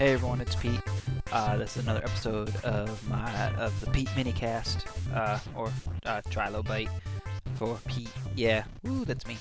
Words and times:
Hey 0.00 0.14
everyone, 0.14 0.40
it's 0.40 0.56
Pete. 0.56 0.80
Uh, 1.30 1.58
this 1.58 1.76
is 1.76 1.82
another 1.82 2.02
episode 2.02 2.56
of 2.64 3.06
my 3.10 3.54
of 3.56 3.78
the 3.82 3.90
Pete 3.90 4.08
Minicast, 4.16 4.86
uh, 5.14 5.38
or 5.54 5.66
uh, 6.06 6.22
Trilobite 6.30 6.88
for 7.56 7.78
Pete. 7.86 8.08
Yeah, 8.34 8.64
woo, 8.82 9.04
that's 9.04 9.26
me. 9.26 9.36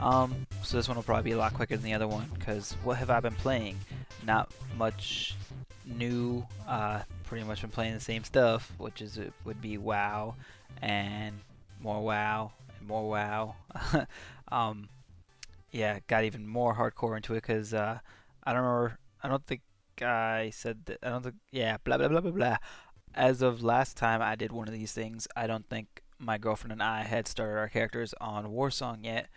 Um, 0.00 0.46
so 0.62 0.76
this 0.76 0.86
one 0.86 0.96
will 0.96 1.02
probably 1.02 1.24
be 1.24 1.32
a 1.32 1.36
lot 1.36 1.54
quicker 1.54 1.76
than 1.76 1.84
the 1.84 1.92
other 1.92 2.06
one 2.06 2.30
because 2.38 2.76
what 2.84 2.98
have 2.98 3.10
I 3.10 3.18
been 3.18 3.34
playing? 3.34 3.80
Not 4.24 4.52
much 4.78 5.34
new. 5.84 6.46
Uh, 6.68 7.00
pretty 7.24 7.44
much 7.44 7.62
been 7.62 7.70
playing 7.70 7.94
the 7.94 7.98
same 7.98 8.22
stuff, 8.22 8.72
which 8.78 9.02
is 9.02 9.18
it 9.18 9.32
would 9.44 9.60
be 9.60 9.76
WoW 9.76 10.36
and 10.82 11.36
more 11.80 12.00
WoW 12.00 12.52
and 12.78 12.86
more 12.86 13.08
WoW. 13.10 13.56
um, 14.52 14.88
yeah, 15.72 15.98
got 16.06 16.22
even 16.22 16.46
more 16.46 16.76
hardcore 16.76 17.16
into 17.16 17.32
it 17.32 17.42
because 17.42 17.74
uh, 17.74 17.98
I 18.44 18.52
don't 18.52 18.62
remember. 18.62 19.00
I 19.20 19.28
don't 19.28 19.44
think 19.44 19.62
I 20.02 20.50
said 20.50 20.86
that. 20.86 20.98
I 21.02 21.10
don't 21.10 21.22
think. 21.22 21.36
Yeah, 21.50 21.76
blah 21.84 21.98
blah 21.98 22.08
blah 22.08 22.20
blah 22.20 22.30
blah. 22.30 22.56
As 23.14 23.42
of 23.42 23.62
last 23.62 23.96
time 23.96 24.20
I 24.20 24.34
did 24.36 24.52
one 24.52 24.68
of 24.68 24.74
these 24.74 24.92
things, 24.92 25.26
I 25.36 25.46
don't 25.46 25.68
think 25.68 26.02
my 26.18 26.38
girlfriend 26.38 26.72
and 26.72 26.82
I 26.82 27.02
had 27.02 27.28
started 27.28 27.58
our 27.58 27.68
characters 27.68 28.14
on 28.20 28.46
Warsong 28.46 29.04
yet. 29.04 29.28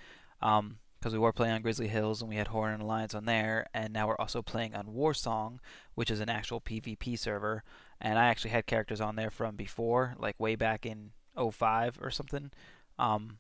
Um, 0.41 0.77
because 0.99 1.13
we 1.13 1.19
were 1.19 1.31
playing 1.31 1.53
on 1.53 1.61
Grizzly 1.61 1.87
Hills 1.87 2.21
and 2.21 2.30
we 2.30 2.35
had 2.35 2.47
Horde 2.47 2.73
and 2.73 2.81
Alliance 2.81 3.15
on 3.15 3.23
there, 3.23 3.67
and 3.73 3.93
now 3.93 4.07
we're 4.07 4.17
also 4.17 4.41
playing 4.41 4.75
on 4.75 4.87
Warsong, 4.87 5.59
which 5.95 6.11
is 6.11 6.19
an 6.19 6.30
actual 6.30 6.59
PvP 6.59 7.17
server. 7.17 7.63
And 8.02 8.19
I 8.19 8.25
actually 8.25 8.52
had 8.52 8.65
characters 8.65 8.99
on 8.99 9.15
there 9.15 9.30
from 9.30 9.55
before, 9.55 10.15
like 10.19 10.37
way 10.39 10.55
back 10.55 10.85
in 10.85 11.11
05 11.37 11.99
or 12.02 12.11
something. 12.11 12.52
Um, 12.97 13.37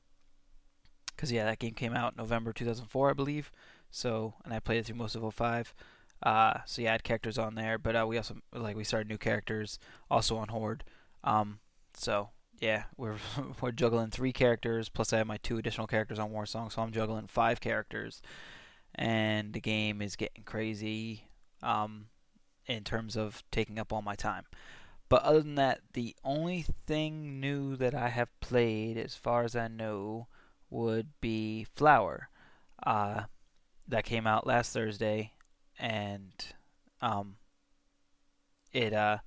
because 1.19 1.33
yeah, 1.33 1.43
that 1.43 1.59
game 1.59 1.73
came 1.73 1.93
out 1.93 2.15
November 2.15 2.53
2004, 2.53 3.09
I 3.09 3.13
believe. 3.13 3.51
So, 3.91 4.35
and 4.45 4.53
I 4.53 4.59
played 4.59 4.77
it 4.77 4.85
through 4.85 4.95
most 4.95 5.15
of 5.15 5.33
05. 5.33 5.73
Uh, 6.21 6.59
so 6.65 6.81
I 6.81 6.85
had 6.85 7.03
characters 7.03 7.37
on 7.37 7.55
there, 7.55 7.77
but 7.77 7.95
uh, 7.95 8.05
we 8.07 8.17
also 8.17 8.37
like 8.53 8.75
we 8.75 8.83
started 8.83 9.07
new 9.07 9.17
characters 9.17 9.79
also 10.09 10.37
on 10.37 10.49
Horde. 10.49 10.83
Um, 11.23 11.59
so 11.93 12.29
yeah, 12.59 12.83
we're 12.97 13.17
we're 13.61 13.71
juggling 13.71 14.09
three 14.09 14.33
characters 14.33 14.89
plus 14.89 15.13
I 15.13 15.17
have 15.17 15.27
my 15.27 15.37
two 15.37 15.57
additional 15.57 15.87
characters 15.87 16.19
on 16.19 16.31
Warsong, 16.31 16.71
so 16.71 16.81
I'm 16.81 16.91
juggling 16.91 17.27
five 17.27 17.61
characters, 17.61 18.21
and 18.95 19.53
the 19.53 19.61
game 19.61 20.01
is 20.01 20.15
getting 20.15 20.43
crazy. 20.43 21.25
Um, 21.61 22.07
in 22.69 22.83
terms 22.83 23.17
of 23.17 23.43
taking 23.51 23.79
up 23.79 23.91
all 23.91 24.01
my 24.01 24.15
time. 24.15 24.45
But 25.09 25.23
other 25.23 25.41
than 25.41 25.55
that, 25.55 25.81
the 25.93 26.15
only 26.23 26.65
thing 26.85 27.39
new 27.39 27.75
that 27.77 27.95
I 27.95 28.09
have 28.09 28.29
played, 28.41 28.95
as 28.95 29.15
far 29.15 29.43
as 29.43 29.55
I 29.55 29.67
know, 29.67 30.27
would 30.69 31.07
be 31.19 31.65
Flower. 31.75 32.29
Uh, 32.85 33.23
that 33.87 34.05
came 34.05 34.27
out 34.27 34.45
last 34.45 34.71
Thursday, 34.71 35.33
and 35.79 36.31
um, 37.01 37.37
it 38.71 38.93
uh, 38.93 39.17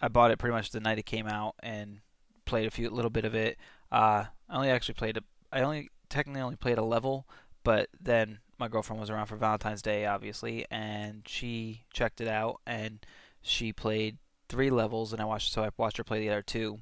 I 0.00 0.08
bought 0.08 0.30
it 0.30 0.38
pretty 0.38 0.54
much 0.54 0.70
the 0.70 0.80
night 0.80 0.98
it 0.98 1.06
came 1.06 1.26
out 1.26 1.54
and 1.62 2.00
played 2.44 2.66
a 2.66 2.70
few 2.70 2.88
little 2.90 3.10
bit 3.10 3.24
of 3.24 3.34
it. 3.34 3.58
Uh, 3.92 4.24
I 4.48 4.56
only 4.56 4.70
actually 4.70 4.94
played 4.94 5.16
a, 5.16 5.22
I 5.52 5.62
only 5.62 5.90
technically 6.08 6.40
only 6.40 6.56
played 6.56 6.78
a 6.78 6.84
level, 6.84 7.26
but 7.64 7.88
then 8.00 8.38
my 8.58 8.68
girlfriend 8.68 9.00
was 9.00 9.10
around 9.10 9.26
for 9.26 9.36
Valentine's 9.36 9.82
Day, 9.82 10.06
obviously, 10.06 10.66
and 10.70 11.22
she 11.26 11.84
checked 11.92 12.20
it 12.20 12.28
out 12.28 12.60
and 12.66 13.04
she 13.42 13.72
played 13.72 14.18
three 14.48 14.70
levels, 14.70 15.12
and 15.12 15.20
I 15.20 15.24
watched 15.24 15.52
so 15.52 15.62
I 15.62 15.70
watched 15.76 15.96
her 15.96 16.04
play 16.04 16.20
the 16.20 16.30
other 16.30 16.42
two. 16.42 16.80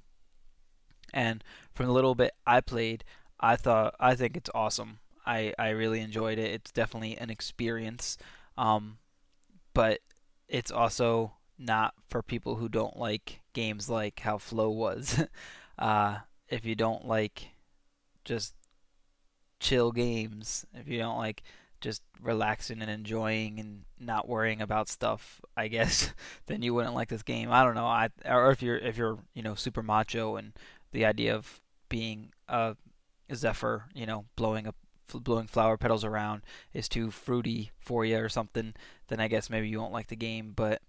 And 1.12 1.42
from 1.74 1.86
the 1.86 1.92
little 1.92 2.14
bit 2.14 2.32
I 2.46 2.60
played, 2.60 3.04
I 3.40 3.56
thought 3.56 3.94
I 3.98 4.14
think 4.14 4.36
it's 4.36 4.50
awesome. 4.54 4.98
I 5.26 5.54
I 5.58 5.70
really 5.70 6.00
enjoyed 6.00 6.38
it. 6.38 6.50
It's 6.50 6.72
definitely 6.72 7.16
an 7.16 7.30
experience. 7.30 8.18
Um, 8.58 8.98
but 9.72 10.00
it's 10.48 10.72
also 10.72 11.32
not 11.58 11.94
for 12.08 12.22
people 12.22 12.56
who 12.56 12.68
don't 12.68 12.98
like 12.98 13.40
games 13.52 13.88
like 13.88 14.20
how 14.20 14.36
Flow 14.36 14.68
was. 14.68 15.24
uh, 15.78 16.18
if 16.48 16.66
you 16.66 16.74
don't 16.74 17.06
like 17.06 17.50
just 18.24 18.54
chill 19.60 19.92
games, 19.92 20.66
if 20.74 20.88
you 20.88 20.98
don't 20.98 21.18
like 21.18 21.42
just 21.80 22.02
relaxing 22.20 22.82
and 22.82 22.90
enjoying 22.90 23.60
and 23.60 23.84
not 24.00 24.28
worrying 24.28 24.60
about 24.60 24.88
stuff, 24.88 25.40
I 25.56 25.68
guess, 25.68 26.12
then 26.46 26.62
you 26.62 26.74
wouldn't 26.74 26.94
like 26.94 27.08
this 27.08 27.22
game. 27.22 27.52
I 27.52 27.62
don't 27.62 27.76
know. 27.76 27.86
I 27.86 28.08
or 28.24 28.50
if 28.50 28.60
you're 28.60 28.78
if 28.78 28.96
you're 28.96 29.18
you 29.34 29.42
know 29.42 29.54
super 29.54 29.82
macho 29.82 30.34
and 30.34 30.52
the 30.90 31.04
idea 31.04 31.36
of 31.36 31.60
being 31.88 32.32
a 32.48 32.76
Zephyr, 33.32 33.84
you 33.94 34.06
know, 34.06 34.24
blowing 34.36 34.66
up 34.66 34.74
blowing 35.14 35.46
flower 35.46 35.76
petals 35.76 36.04
around 36.04 36.42
is 36.72 36.88
too 36.88 37.10
fruity 37.10 37.70
for 37.78 38.04
you 38.04 38.18
or 38.18 38.28
something, 38.28 38.74
then 39.08 39.20
I 39.20 39.28
guess 39.28 39.50
maybe 39.50 39.68
you 39.68 39.80
won't 39.80 39.92
like 39.92 40.08
the 40.08 40.16
game. 40.16 40.52
But 40.54 40.82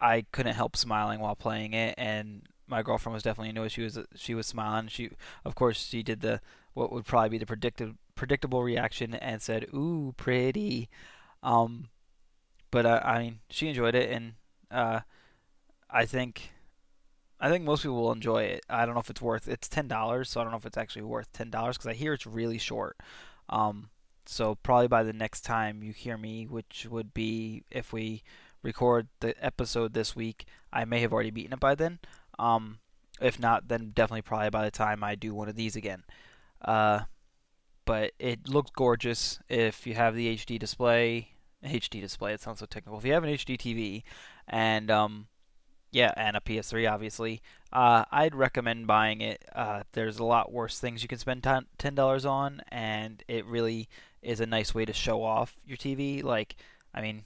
I 0.00 0.26
couldn't 0.32 0.54
help 0.54 0.76
smiling 0.76 1.20
while 1.20 1.36
playing 1.36 1.72
it, 1.72 1.94
and 1.96 2.42
my 2.66 2.82
girlfriend 2.82 3.14
was 3.14 3.22
definitely 3.22 3.60
it. 3.60 3.70
She 3.70 3.82
was 3.82 3.98
she 4.14 4.34
was 4.34 4.46
smiling. 4.46 4.88
She 4.88 5.10
of 5.44 5.54
course 5.54 5.86
she 5.88 6.02
did 6.02 6.20
the 6.20 6.40
what 6.74 6.92
would 6.92 7.06
probably 7.06 7.30
be 7.30 7.38
the 7.38 7.46
predicted 7.46 7.96
predictable 8.14 8.62
reaction 8.62 9.14
and 9.14 9.40
said, 9.40 9.66
"Ooh, 9.74 10.14
pretty." 10.16 10.88
Um, 11.42 11.88
but 12.70 12.86
I 12.86 13.22
mean, 13.22 13.38
she 13.50 13.68
enjoyed 13.68 13.94
it, 13.94 14.10
and 14.10 14.34
uh, 14.70 15.00
I 15.90 16.04
think 16.06 16.50
I 17.38 17.48
think 17.50 17.64
most 17.64 17.82
people 17.82 17.96
will 17.96 18.12
enjoy 18.12 18.44
it. 18.44 18.64
I 18.68 18.84
don't 18.86 18.94
know 18.94 19.00
if 19.00 19.10
it's 19.10 19.22
worth. 19.22 19.48
It's 19.48 19.68
ten 19.68 19.88
dollars, 19.88 20.30
so 20.30 20.40
I 20.40 20.44
don't 20.44 20.52
know 20.52 20.58
if 20.58 20.66
it's 20.66 20.78
actually 20.78 21.02
worth 21.02 21.32
ten 21.32 21.50
dollars 21.50 21.76
because 21.76 21.88
I 21.88 21.94
hear 21.94 22.12
it's 22.12 22.26
really 22.26 22.58
short. 22.58 22.96
Um, 23.48 23.90
so 24.26 24.56
probably 24.56 24.88
by 24.88 25.02
the 25.02 25.12
next 25.12 25.42
time 25.42 25.82
you 25.82 25.92
hear 25.92 26.18
me, 26.18 26.46
which 26.46 26.86
would 26.90 27.14
be 27.14 27.64
if 27.70 27.92
we 27.92 28.22
record 28.62 29.08
the 29.20 29.34
episode 29.44 29.94
this 29.94 30.16
week, 30.16 30.46
I 30.72 30.84
may 30.84 31.00
have 31.00 31.12
already 31.12 31.30
beaten 31.30 31.52
it 31.52 31.60
by 31.60 31.74
then. 31.74 32.00
Um, 32.38 32.78
if 33.20 33.38
not, 33.38 33.68
then 33.68 33.92
definitely 33.94 34.22
probably 34.22 34.50
by 34.50 34.64
the 34.64 34.70
time 34.70 35.02
I 35.02 35.14
do 35.14 35.34
one 35.34 35.48
of 35.48 35.56
these 35.56 35.76
again. 35.76 36.04
Uh, 36.60 37.00
but 37.84 38.12
it 38.18 38.48
looks 38.48 38.70
gorgeous 38.74 39.38
if 39.48 39.86
you 39.86 39.94
have 39.94 40.14
the 40.14 40.36
HD 40.36 40.58
display. 40.58 41.28
HD 41.64 42.00
display. 42.00 42.34
It 42.34 42.40
sounds 42.40 42.58
so 42.58 42.66
technical. 42.66 42.98
If 42.98 43.04
you 43.04 43.12
have 43.12 43.24
an 43.24 43.30
HD 43.30 43.56
TV, 43.56 44.02
and 44.48 44.90
um, 44.90 45.28
yeah, 45.90 46.12
and 46.16 46.36
a 46.36 46.40
PS3, 46.40 46.90
obviously, 46.90 47.40
uh, 47.72 48.04
I'd 48.10 48.34
recommend 48.34 48.86
buying 48.86 49.20
it. 49.20 49.44
Uh, 49.54 49.82
there's 49.92 50.18
a 50.18 50.24
lot 50.24 50.52
worse 50.52 50.78
things 50.78 51.02
you 51.02 51.08
can 51.08 51.18
spend 51.18 51.42
ten 51.42 51.94
dollars 51.94 52.24
on, 52.24 52.62
and 52.68 53.22
it 53.28 53.46
really 53.46 53.88
is 54.22 54.40
a 54.40 54.46
nice 54.46 54.74
way 54.74 54.84
to 54.84 54.92
show 54.92 55.22
off 55.22 55.56
your 55.64 55.76
TV. 55.76 56.22
Like, 56.22 56.56
I 56.94 57.00
mean, 57.00 57.24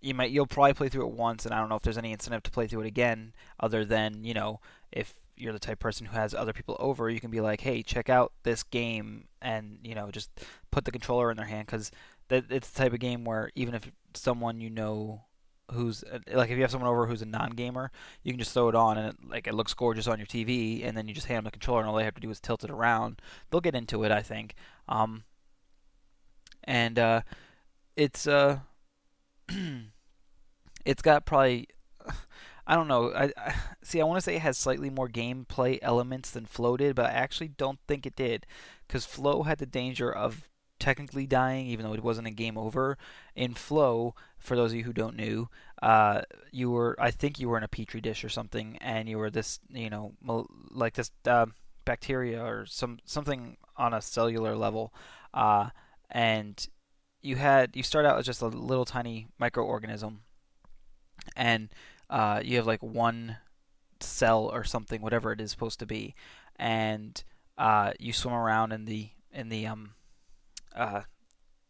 you 0.00 0.14
might 0.14 0.30
you'll 0.30 0.46
probably 0.46 0.74
play 0.74 0.88
through 0.88 1.06
it 1.06 1.12
once, 1.12 1.44
and 1.44 1.54
I 1.54 1.60
don't 1.60 1.68
know 1.68 1.76
if 1.76 1.82
there's 1.82 1.98
any 1.98 2.12
incentive 2.12 2.42
to 2.44 2.50
play 2.50 2.66
through 2.66 2.82
it 2.82 2.86
again, 2.86 3.34
other 3.60 3.84
than 3.84 4.24
you 4.24 4.34
know 4.34 4.60
if 4.92 5.14
you're 5.36 5.52
the 5.52 5.58
type 5.58 5.74
of 5.74 5.80
person 5.80 6.06
who 6.06 6.16
has 6.16 6.34
other 6.34 6.52
people 6.52 6.76
over, 6.80 7.08
you 7.08 7.20
can 7.20 7.30
be 7.30 7.40
like, 7.40 7.60
hey, 7.60 7.82
check 7.82 8.08
out 8.08 8.32
this 8.42 8.62
game, 8.62 9.28
and 9.42 9.78
you 9.82 9.94
know 9.94 10.10
just 10.10 10.30
put 10.70 10.84
the 10.84 10.92
controller 10.92 11.30
in 11.30 11.36
their 11.36 11.46
hand 11.46 11.66
because 11.66 11.90
it's 12.30 12.70
the 12.70 12.78
type 12.78 12.92
of 12.92 13.00
game 13.00 13.24
where 13.24 13.50
even 13.54 13.74
if 13.74 13.90
someone 14.14 14.60
you 14.60 14.70
know 14.70 15.22
who's 15.72 16.02
like 16.32 16.50
if 16.50 16.56
you 16.56 16.62
have 16.62 16.70
someone 16.70 16.88
over 16.88 17.06
who's 17.06 17.22
a 17.22 17.26
non-gamer, 17.26 17.90
you 18.22 18.32
can 18.32 18.38
just 18.38 18.52
throw 18.52 18.68
it 18.68 18.74
on 18.74 18.98
and 18.98 19.08
it, 19.08 19.16
like 19.28 19.46
it 19.46 19.54
looks 19.54 19.74
gorgeous 19.74 20.06
on 20.06 20.18
your 20.18 20.26
TV, 20.26 20.86
and 20.86 20.96
then 20.96 21.08
you 21.08 21.14
just 21.14 21.26
hand 21.26 21.38
them 21.38 21.44
the 21.44 21.50
controller, 21.50 21.80
and 21.80 21.88
all 21.88 21.96
they 21.96 22.04
have 22.04 22.14
to 22.14 22.20
do 22.20 22.30
is 22.30 22.40
tilt 22.40 22.64
it 22.64 22.70
around. 22.70 23.20
They'll 23.50 23.60
get 23.60 23.74
into 23.74 24.04
it, 24.04 24.12
I 24.12 24.22
think. 24.22 24.54
Um, 24.88 25.24
and 26.64 26.98
uh, 26.98 27.22
it's 27.96 28.26
uh, 28.26 28.60
it's 30.84 31.02
got 31.02 31.26
probably 31.26 31.68
I 32.68 32.74
don't 32.74 32.86
know. 32.86 33.12
I, 33.14 33.32
I 33.36 33.54
see. 33.82 33.98
I 33.98 34.04
want 34.04 34.18
to 34.18 34.22
say 34.22 34.36
it 34.36 34.42
has 34.42 34.58
slightly 34.58 34.90
more 34.90 35.08
gameplay 35.08 35.78
elements 35.80 36.30
than 36.30 36.44
Flow 36.44 36.76
did, 36.76 36.94
but 36.94 37.06
I 37.06 37.12
actually 37.12 37.48
don't 37.48 37.78
think 37.88 38.04
it 38.04 38.14
did, 38.14 38.44
because 38.86 39.06
Flow 39.06 39.44
had 39.44 39.56
the 39.56 39.64
danger 39.64 40.12
of 40.12 40.46
technically 40.78 41.26
dying, 41.26 41.66
even 41.66 41.84
though 41.84 41.94
it 41.94 42.02
wasn't 42.02 42.26
a 42.26 42.32
game 42.32 42.56
over. 42.56 42.96
In 43.34 43.54
Flow, 43.54 44.14
for 44.38 44.56
those 44.56 44.72
of 44.72 44.78
you 44.78 44.84
who 44.84 44.92
don't 44.92 45.16
know, 45.16 45.48
uh, 45.82 46.22
you 46.52 46.70
were 46.70 46.96
I 46.98 47.10
think 47.10 47.38
you 47.38 47.48
were 47.48 47.58
in 47.58 47.64
a 47.64 47.68
petri 47.68 48.00
dish 48.00 48.24
or 48.24 48.28
something, 48.28 48.78
and 48.80 49.08
you 49.08 49.18
were 49.18 49.30
this 49.30 49.60
you 49.70 49.90
know 49.90 50.12
like 50.70 50.94
this 50.94 51.10
uh, 51.26 51.46
bacteria 51.84 52.42
or 52.44 52.66
some 52.66 52.98
something 53.04 53.56
on 53.76 53.94
a 53.94 54.02
cellular 54.02 54.56
level, 54.56 54.92
uh, 55.34 55.70
and 56.10 56.68
you 57.22 57.36
had 57.36 57.76
you 57.76 57.82
start 57.82 58.06
out 58.06 58.18
as 58.18 58.26
just 58.26 58.42
a 58.42 58.46
little 58.46 58.84
tiny 58.84 59.28
microorganism, 59.40 60.18
and 61.36 61.68
uh, 62.10 62.40
you 62.44 62.56
have 62.56 62.66
like 62.66 62.82
one 62.82 63.38
cell 64.00 64.50
or 64.52 64.64
something, 64.64 65.02
whatever 65.02 65.32
it 65.32 65.40
is 65.40 65.50
supposed 65.50 65.78
to 65.80 65.86
be, 65.86 66.14
and 66.56 67.22
uh, 67.56 67.92
you 67.98 68.12
swim 68.12 68.34
around 68.34 68.72
in 68.72 68.84
the 68.84 69.10
in 69.32 69.48
the 69.48 69.66
um 69.66 69.92
uh 70.78 71.02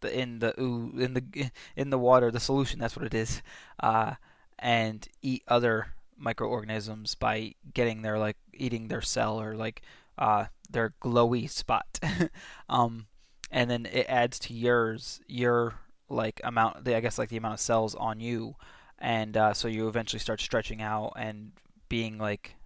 the 0.00 0.18
in 0.18 0.38
the 0.38 0.58
ooh 0.60 0.92
in 0.98 1.14
the 1.14 1.50
in 1.76 1.90
the 1.90 1.98
water 1.98 2.30
the 2.30 2.40
solution 2.40 2.78
that's 2.78 2.96
what 2.96 3.06
it 3.06 3.14
is 3.14 3.42
uh 3.80 4.14
and 4.58 5.08
eat 5.22 5.42
other 5.48 5.88
microorganisms 6.16 7.14
by 7.14 7.54
getting 7.74 8.02
their 8.02 8.18
like 8.18 8.36
eating 8.54 8.88
their 8.88 9.02
cell 9.02 9.40
or 9.40 9.54
like 9.56 9.82
uh 10.18 10.44
their 10.70 10.94
glowy 11.02 11.48
spot 11.48 11.98
um 12.68 13.06
and 13.50 13.70
then 13.70 13.86
it 13.86 14.06
adds 14.08 14.38
to 14.38 14.52
yours 14.54 15.20
your 15.26 15.74
like 16.08 16.40
amount. 16.44 16.84
The, 16.84 16.96
I 16.96 17.00
guess 17.00 17.18
like 17.18 17.28
the 17.28 17.36
amount 17.36 17.54
of 17.54 17.60
cells 17.60 17.94
on 17.94 18.20
you, 18.20 18.56
and 18.98 19.36
uh, 19.36 19.54
so 19.54 19.68
you 19.68 19.88
eventually 19.88 20.20
start 20.20 20.40
stretching 20.40 20.82
out 20.82 21.12
and 21.16 21.52
being 21.88 22.18
like 22.18 22.56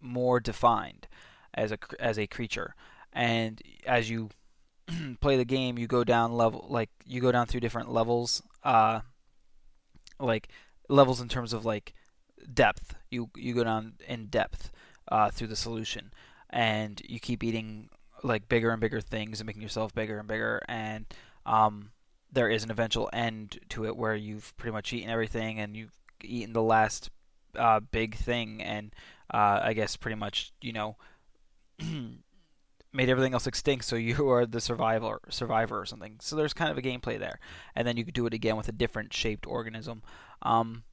more 0.00 0.40
defined 0.40 1.06
as 1.54 1.72
a 1.72 1.78
as 1.98 2.18
a 2.18 2.26
creature. 2.26 2.74
And 3.12 3.62
as 3.86 4.10
you 4.10 4.30
play 5.20 5.36
the 5.36 5.44
game, 5.44 5.78
you 5.78 5.86
go 5.86 6.04
down 6.04 6.32
level 6.32 6.66
like 6.68 6.90
you 7.06 7.20
go 7.20 7.32
down 7.32 7.46
through 7.46 7.60
different 7.60 7.90
levels, 7.90 8.42
uh, 8.62 9.00
like 10.20 10.48
levels 10.88 11.20
in 11.20 11.28
terms 11.28 11.52
of 11.52 11.64
like 11.64 11.94
depth. 12.52 12.94
You 13.10 13.30
you 13.36 13.54
go 13.54 13.64
down 13.64 13.94
in 14.06 14.26
depth 14.26 14.70
uh, 15.08 15.30
through 15.30 15.48
the 15.48 15.56
solution, 15.56 16.12
and 16.50 17.00
you 17.04 17.20
keep 17.20 17.42
eating 17.42 17.88
like 18.22 18.48
bigger 18.48 18.70
and 18.70 18.80
bigger 18.80 19.00
things 19.00 19.40
and 19.40 19.46
making 19.46 19.62
yourself 19.62 19.94
bigger 19.94 20.18
and 20.18 20.28
bigger. 20.28 20.62
And 20.68 21.06
um, 21.44 21.90
there 22.32 22.48
is 22.48 22.64
an 22.64 22.70
eventual 22.70 23.10
end 23.12 23.58
to 23.70 23.84
it 23.86 23.96
where 23.96 24.14
you've 24.14 24.56
pretty 24.56 24.72
much 24.72 24.92
eaten 24.92 25.10
everything 25.10 25.60
and 25.60 25.76
you've 25.76 25.96
eaten 26.22 26.52
the 26.52 26.62
last 26.62 27.10
uh, 27.56 27.80
big 27.80 28.16
thing, 28.16 28.62
and 28.62 28.94
uh, 29.32 29.60
I 29.62 29.72
guess 29.74 29.96
pretty 29.96 30.16
much 30.16 30.52
you 30.60 30.72
know 30.72 30.96
made 32.94 33.08
everything 33.08 33.34
else 33.34 33.46
extinct, 33.46 33.84
so 33.84 33.96
you 33.96 34.28
are 34.30 34.46
the 34.46 34.60
survivor, 34.60 35.20
survivor 35.28 35.80
or 35.80 35.84
something. 35.84 36.16
So 36.20 36.36
there's 36.36 36.54
kind 36.54 36.70
of 36.70 36.78
a 36.78 36.82
gameplay 36.82 37.18
there, 37.18 37.40
and 37.74 37.86
then 37.86 37.96
you 37.96 38.04
could 38.04 38.14
do 38.14 38.26
it 38.26 38.34
again 38.34 38.56
with 38.56 38.68
a 38.68 38.72
different 38.72 39.12
shaped 39.12 39.46
organism. 39.46 40.02
Um, 40.42 40.84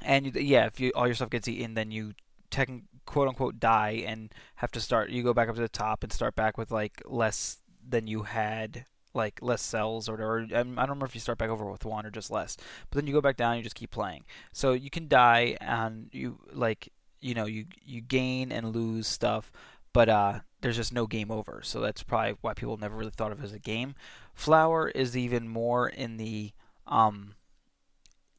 and 0.00 0.26
you, 0.26 0.32
yeah, 0.40 0.66
if 0.66 0.80
you 0.80 0.92
all 0.94 1.06
your 1.06 1.14
stuff 1.14 1.30
gets 1.30 1.48
eaten, 1.48 1.74
then 1.74 1.90
you 1.90 2.14
tech, 2.50 2.70
quote 3.06 3.28
unquote 3.28 3.58
die 3.58 4.04
and 4.06 4.32
have 4.56 4.70
to 4.72 4.80
start. 4.80 5.10
You 5.10 5.22
go 5.22 5.34
back 5.34 5.48
up 5.48 5.56
to 5.56 5.60
the 5.60 5.68
top 5.68 6.02
and 6.02 6.12
start 6.12 6.36
back 6.36 6.56
with 6.56 6.70
like 6.70 7.02
less 7.04 7.58
than 7.86 8.06
you 8.06 8.22
had, 8.22 8.86
like 9.14 9.40
less 9.42 9.62
cells 9.62 10.08
or 10.08 10.12
whatever. 10.12 10.40
I 10.40 10.62
don't 10.62 10.76
remember 10.76 11.06
if 11.06 11.14
you 11.14 11.20
start 11.20 11.38
back 11.38 11.50
over 11.50 11.70
with 11.70 11.84
one 11.84 12.06
or 12.06 12.10
just 12.10 12.30
less. 12.30 12.56
But 12.90 12.96
then 12.96 13.06
you 13.06 13.12
go 13.12 13.20
back 13.20 13.36
down, 13.36 13.52
and 13.52 13.58
you 13.58 13.64
just 13.64 13.76
keep 13.76 13.90
playing. 13.90 14.24
So 14.52 14.72
you 14.72 14.90
can 14.90 15.08
die 15.08 15.56
and 15.60 16.08
you 16.12 16.38
like 16.52 16.92
you 17.20 17.34
know 17.34 17.46
you 17.46 17.66
you 17.84 18.00
gain 18.00 18.52
and 18.52 18.74
lose 18.74 19.06
stuff, 19.06 19.50
but 19.92 20.08
uh, 20.08 20.40
there's 20.60 20.76
just 20.76 20.92
no 20.92 21.06
game 21.06 21.30
over. 21.30 21.60
So 21.64 21.80
that's 21.80 22.02
probably 22.02 22.36
why 22.40 22.54
people 22.54 22.76
never 22.76 22.96
really 22.96 23.10
thought 23.10 23.32
of 23.32 23.40
it 23.40 23.44
as 23.44 23.52
a 23.52 23.58
game. 23.58 23.94
Flower 24.34 24.88
is 24.88 25.16
even 25.16 25.48
more 25.48 25.88
in 25.88 26.16
the 26.16 26.52
um, 26.86 27.34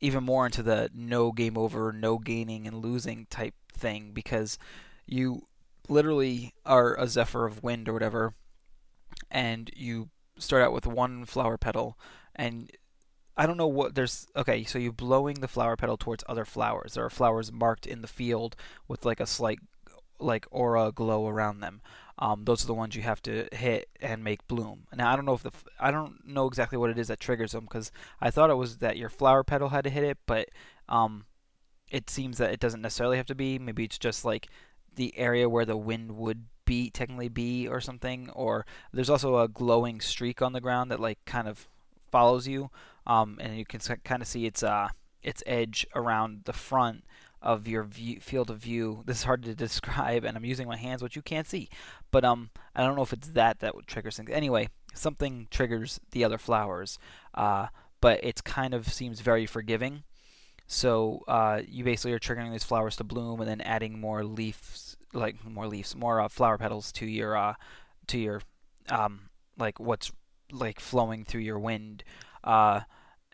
even 0.01 0.23
more 0.23 0.45
into 0.45 0.63
the 0.63 0.89
no 0.93 1.31
game 1.31 1.57
over, 1.57 1.93
no 1.93 2.17
gaining 2.17 2.67
and 2.67 2.83
losing 2.83 3.25
type 3.29 3.55
thing 3.71 4.11
because 4.13 4.57
you 5.05 5.47
literally 5.87 6.53
are 6.65 6.95
a 6.95 7.07
zephyr 7.07 7.45
of 7.45 7.63
wind 7.63 7.87
or 7.87 7.93
whatever, 7.93 8.33
and 9.31 9.69
you 9.75 10.09
start 10.37 10.63
out 10.63 10.73
with 10.73 10.85
one 10.85 11.25
flower 11.25 11.57
petal, 11.57 11.97
and 12.35 12.71
I 13.37 13.45
don't 13.45 13.57
know 13.57 13.67
what 13.67 13.95
there's. 13.95 14.27
Okay, 14.35 14.63
so 14.63 14.77
you're 14.77 14.91
blowing 14.91 15.39
the 15.39 15.47
flower 15.47 15.75
petal 15.75 15.97
towards 15.97 16.23
other 16.27 16.45
flowers. 16.45 16.93
There 16.93 17.05
are 17.05 17.09
flowers 17.09 17.51
marked 17.51 17.87
in 17.87 18.01
the 18.01 18.07
field 18.07 18.55
with 18.87 19.05
like 19.05 19.19
a 19.19 19.25
slight 19.25 19.59
like 20.19 20.45
aura 20.51 20.91
glow 20.91 21.27
around 21.27 21.59
them. 21.59 21.81
Um, 22.19 22.45
those 22.45 22.63
are 22.63 22.67
the 22.67 22.73
ones 22.73 22.95
you 22.95 23.01
have 23.01 23.21
to 23.23 23.47
hit 23.51 23.89
and 23.99 24.23
make 24.23 24.47
bloom. 24.47 24.83
Now 24.95 25.11
I 25.11 25.15
don't 25.15 25.25
know 25.25 25.33
if 25.33 25.43
the 25.43 25.51
I 25.79 25.91
don't 25.91 26.25
know 26.27 26.47
exactly 26.47 26.77
what 26.77 26.89
it 26.89 26.99
is 26.99 27.07
that 27.07 27.19
triggers 27.19 27.53
them 27.53 27.63
because 27.63 27.91
I 28.21 28.29
thought 28.29 28.49
it 28.49 28.55
was 28.55 28.77
that 28.77 28.97
your 28.97 29.09
flower 29.09 29.43
petal 29.43 29.69
had 29.69 29.83
to 29.85 29.89
hit 29.89 30.03
it, 30.03 30.17
but 30.25 30.49
um, 30.87 31.25
it 31.89 32.09
seems 32.09 32.37
that 32.37 32.51
it 32.51 32.59
doesn't 32.59 32.81
necessarily 32.81 33.17
have 33.17 33.25
to 33.27 33.35
be. 33.35 33.57
Maybe 33.57 33.83
it's 33.83 33.97
just 33.97 34.23
like 34.23 34.47
the 34.95 35.17
area 35.17 35.49
where 35.49 35.65
the 35.65 35.77
wind 35.77 36.15
would 36.17 36.45
be 36.65 36.89
technically 36.89 37.29
be 37.29 37.67
or 37.67 37.81
something. 37.81 38.29
Or 38.29 38.65
there's 38.91 39.09
also 39.09 39.39
a 39.39 39.47
glowing 39.47 39.99
streak 39.99 40.41
on 40.41 40.53
the 40.53 40.61
ground 40.61 40.91
that 40.91 40.99
like 40.99 41.23
kind 41.25 41.47
of 41.47 41.67
follows 42.11 42.47
you, 42.47 42.69
um, 43.07 43.37
and 43.41 43.57
you 43.57 43.65
can 43.65 43.79
kind 44.03 44.21
of 44.21 44.27
see 44.27 44.45
its 44.45 44.61
uh 44.61 44.89
its 45.23 45.41
edge 45.45 45.87
around 45.95 46.41
the 46.45 46.53
front 46.53 47.03
of 47.43 47.67
your 47.67 47.83
view, 47.83 48.19
field 48.19 48.49
of 48.49 48.59
view. 48.59 49.03
This 49.05 49.19
is 49.19 49.23
hard 49.23 49.43
to 49.43 49.53
describe, 49.53 50.23
and 50.23 50.35
I'm 50.35 50.45
using 50.45 50.67
my 50.67 50.77
hands, 50.77 51.03
which 51.03 51.15
you 51.15 51.21
can't 51.21 51.47
see. 51.47 51.69
But 52.09 52.23
um, 52.25 52.49
I 52.75 52.83
don't 52.83 52.95
know 52.95 53.03
if 53.03 53.13
it's 53.13 53.29
that 53.29 53.59
that 53.59 53.75
would 53.75 53.85
trigger 53.85 54.09
things. 54.09 54.29
Anyway, 54.31 54.69
something 54.93 55.47
triggers 55.51 55.99
the 56.11 56.23
other 56.23 56.37
flowers, 56.37 56.97
uh, 57.33 57.67
but 58.01 58.23
it 58.23 58.43
kind 58.43 58.73
of 58.73 58.91
seems 58.91 59.19
very 59.19 59.45
forgiving. 59.45 60.03
So 60.65 61.23
uh, 61.27 61.61
you 61.67 61.83
basically 61.83 62.13
are 62.13 62.19
triggering 62.19 62.51
these 62.51 62.63
flowers 62.63 62.95
to 62.95 63.03
bloom, 63.03 63.41
and 63.41 63.49
then 63.49 63.61
adding 63.61 63.99
more 63.99 64.23
leaves, 64.23 64.95
like 65.13 65.43
more 65.45 65.67
leaves, 65.67 65.95
more 65.95 66.21
uh, 66.21 66.29
flower 66.29 66.57
petals 66.57 66.91
to 66.93 67.05
your 67.05 67.35
uh, 67.35 67.55
to 68.07 68.17
your 68.17 68.41
um, 68.89 69.29
like 69.57 69.79
what's 69.79 70.11
like 70.51 70.79
flowing 70.79 71.25
through 71.25 71.41
your 71.41 71.59
wind. 71.59 72.03
Uh, 72.43 72.81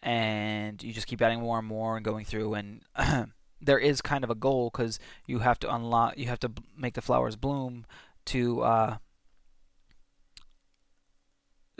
and 0.01 0.81
you 0.81 0.93
just 0.93 1.07
keep 1.07 1.21
adding 1.21 1.41
more 1.41 1.59
and 1.59 1.67
more 1.67 1.97
and 1.97 2.05
going 2.05 2.23
through 2.23 2.53
and 2.53 2.81
there 3.61 3.79
is 3.79 4.01
kind 4.01 4.23
of 4.23 4.29
a 4.29 4.35
goal 4.35 4.69
because 4.71 4.99
you 5.25 5.39
have 5.39 5.59
to 5.59 5.73
unlock, 5.73 6.17
you 6.17 6.27
have 6.27 6.39
to 6.39 6.51
make 6.77 6.93
the 6.93 7.01
flowers 7.01 7.35
bloom 7.35 7.85
to 8.25 8.61
uh, 8.61 8.97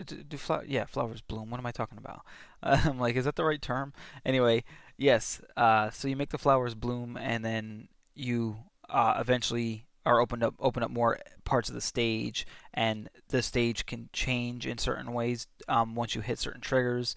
do 0.04 0.38
flower 0.38 0.64
yeah 0.68 0.86
flowers 0.86 1.22
bloom. 1.22 1.50
What 1.50 1.60
am 1.60 1.66
i 1.66 1.72
talking 1.72 1.98
about? 1.98 2.22
Uh, 2.64 2.80
i'm 2.86 3.00
like 3.00 3.16
is 3.16 3.26
that 3.26 3.36
the 3.36 3.44
right 3.44 3.62
term? 3.62 3.94
Anyway 4.26 4.64
yes 4.98 5.42
uh, 5.58 5.90
so 5.90 6.08
you 6.08 6.16
make 6.16 6.30
the 6.30 6.38
flowers 6.38 6.76
bloom 6.76 7.18
and 7.18 7.44
then 7.44 7.88
you 8.16 8.58
uh, 8.90 9.16
eventually 9.20 9.86
are 10.06 10.20
opened 10.20 10.44
up 10.44 10.56
open 10.60 10.84
up 10.84 10.92
more 10.92 11.20
parts 11.44 11.70
of 11.70 11.76
the 11.76 11.82
stage 11.82 12.46
and 12.74 13.10
the 13.30 13.42
stage 13.42 13.86
can 13.86 14.10
change 14.14 14.66
in 14.66 14.78
certain 14.78 15.14
ways 15.14 15.48
um, 15.68 15.96
once 15.96 16.16
you 16.16 16.22
hit 16.22 16.40
certain 16.40 16.62
triggers 16.62 17.16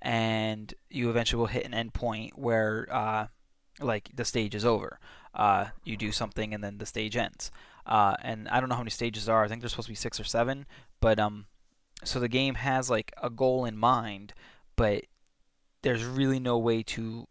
and 0.00 0.74
you 0.90 1.08
eventually 1.08 1.38
will 1.38 1.46
hit 1.46 1.64
an 1.64 1.72
endpoint 1.72 2.30
where 2.34 2.88
uh, 2.90 3.26
like 3.80 4.10
the 4.14 4.24
stage 4.24 4.54
is 4.54 4.64
over. 4.64 4.98
Uh, 5.34 5.66
you 5.84 5.96
do 5.96 6.12
something 6.12 6.52
and 6.52 6.62
then 6.62 6.78
the 6.78 6.86
stage 6.86 7.16
ends. 7.16 7.50
Uh, 7.86 8.14
and 8.22 8.48
I 8.48 8.60
don't 8.60 8.68
know 8.68 8.74
how 8.74 8.82
many 8.82 8.90
stages 8.90 9.28
are. 9.28 9.44
I 9.44 9.48
think 9.48 9.60
there's 9.60 9.72
supposed 9.72 9.86
to 9.86 9.92
be 9.92 9.96
six 9.96 10.20
or 10.20 10.24
seven. 10.24 10.66
But 11.00 11.18
um, 11.18 11.46
so 12.04 12.20
the 12.20 12.28
game 12.28 12.54
has 12.56 12.90
like 12.90 13.12
a 13.22 13.30
goal 13.30 13.64
in 13.64 13.76
mind, 13.76 14.34
but 14.76 15.04
there's 15.82 16.04
really 16.04 16.38
no 16.38 16.58
way 16.58 16.82
to 16.82 17.26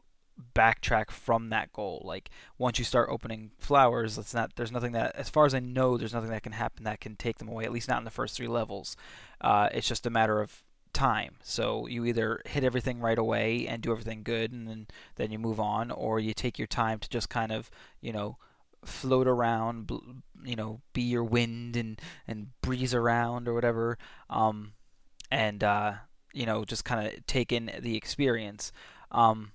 backtrack 0.55 1.11
from 1.11 1.49
that 1.49 1.71
goal. 1.71 2.01
Like 2.03 2.29
once 2.57 2.79
you 2.79 2.85
start 2.85 3.09
opening 3.11 3.51
flowers, 3.59 4.17
it's 4.17 4.33
not 4.33 4.55
there's 4.55 4.71
nothing 4.71 4.91
that 4.93 5.15
as 5.15 5.29
far 5.29 5.45
as 5.45 5.53
I 5.53 5.59
know, 5.59 5.97
there's 5.97 6.13
nothing 6.13 6.31
that 6.31 6.43
can 6.43 6.53
happen 6.53 6.83
that 6.83 6.99
can 6.99 7.15
take 7.15 7.37
them 7.37 7.47
away. 7.47 7.63
At 7.63 7.71
least 7.71 7.87
not 7.87 7.99
in 7.99 8.05
the 8.05 8.11
first 8.11 8.35
three 8.35 8.47
levels. 8.47 8.95
Uh, 9.39 9.69
it's 9.71 9.87
just 9.87 10.05
a 10.05 10.09
matter 10.09 10.41
of 10.41 10.63
time. 10.93 11.35
So 11.43 11.87
you 11.87 12.05
either 12.05 12.41
hit 12.45 12.63
everything 12.63 12.99
right 12.99 13.17
away 13.17 13.67
and 13.67 13.81
do 13.81 13.91
everything 13.91 14.23
good, 14.23 14.51
and 14.51 14.67
then 14.67 14.87
then 15.15 15.31
you 15.31 15.39
move 15.39 15.59
on, 15.59 15.91
or 15.91 16.19
you 16.19 16.33
take 16.33 16.57
your 16.59 16.67
time 16.67 16.99
to 16.99 17.09
just 17.09 17.29
kind 17.29 17.51
of 17.51 17.69
you 18.01 18.13
know 18.13 18.37
float 18.85 19.27
around, 19.27 19.91
you 20.43 20.55
know, 20.55 20.81
be 20.93 21.01
your 21.01 21.23
wind 21.23 21.75
and 21.75 21.99
and 22.27 22.47
breeze 22.61 22.93
around 22.93 23.47
or 23.47 23.53
whatever, 23.53 23.97
um, 24.29 24.73
and 25.29 25.63
uh, 25.63 25.93
you 26.33 26.45
know 26.45 26.65
just 26.65 26.85
kind 26.85 27.07
of 27.07 27.25
take 27.25 27.51
in 27.51 27.71
the 27.79 27.95
experience. 27.95 28.71
Um, 29.11 29.51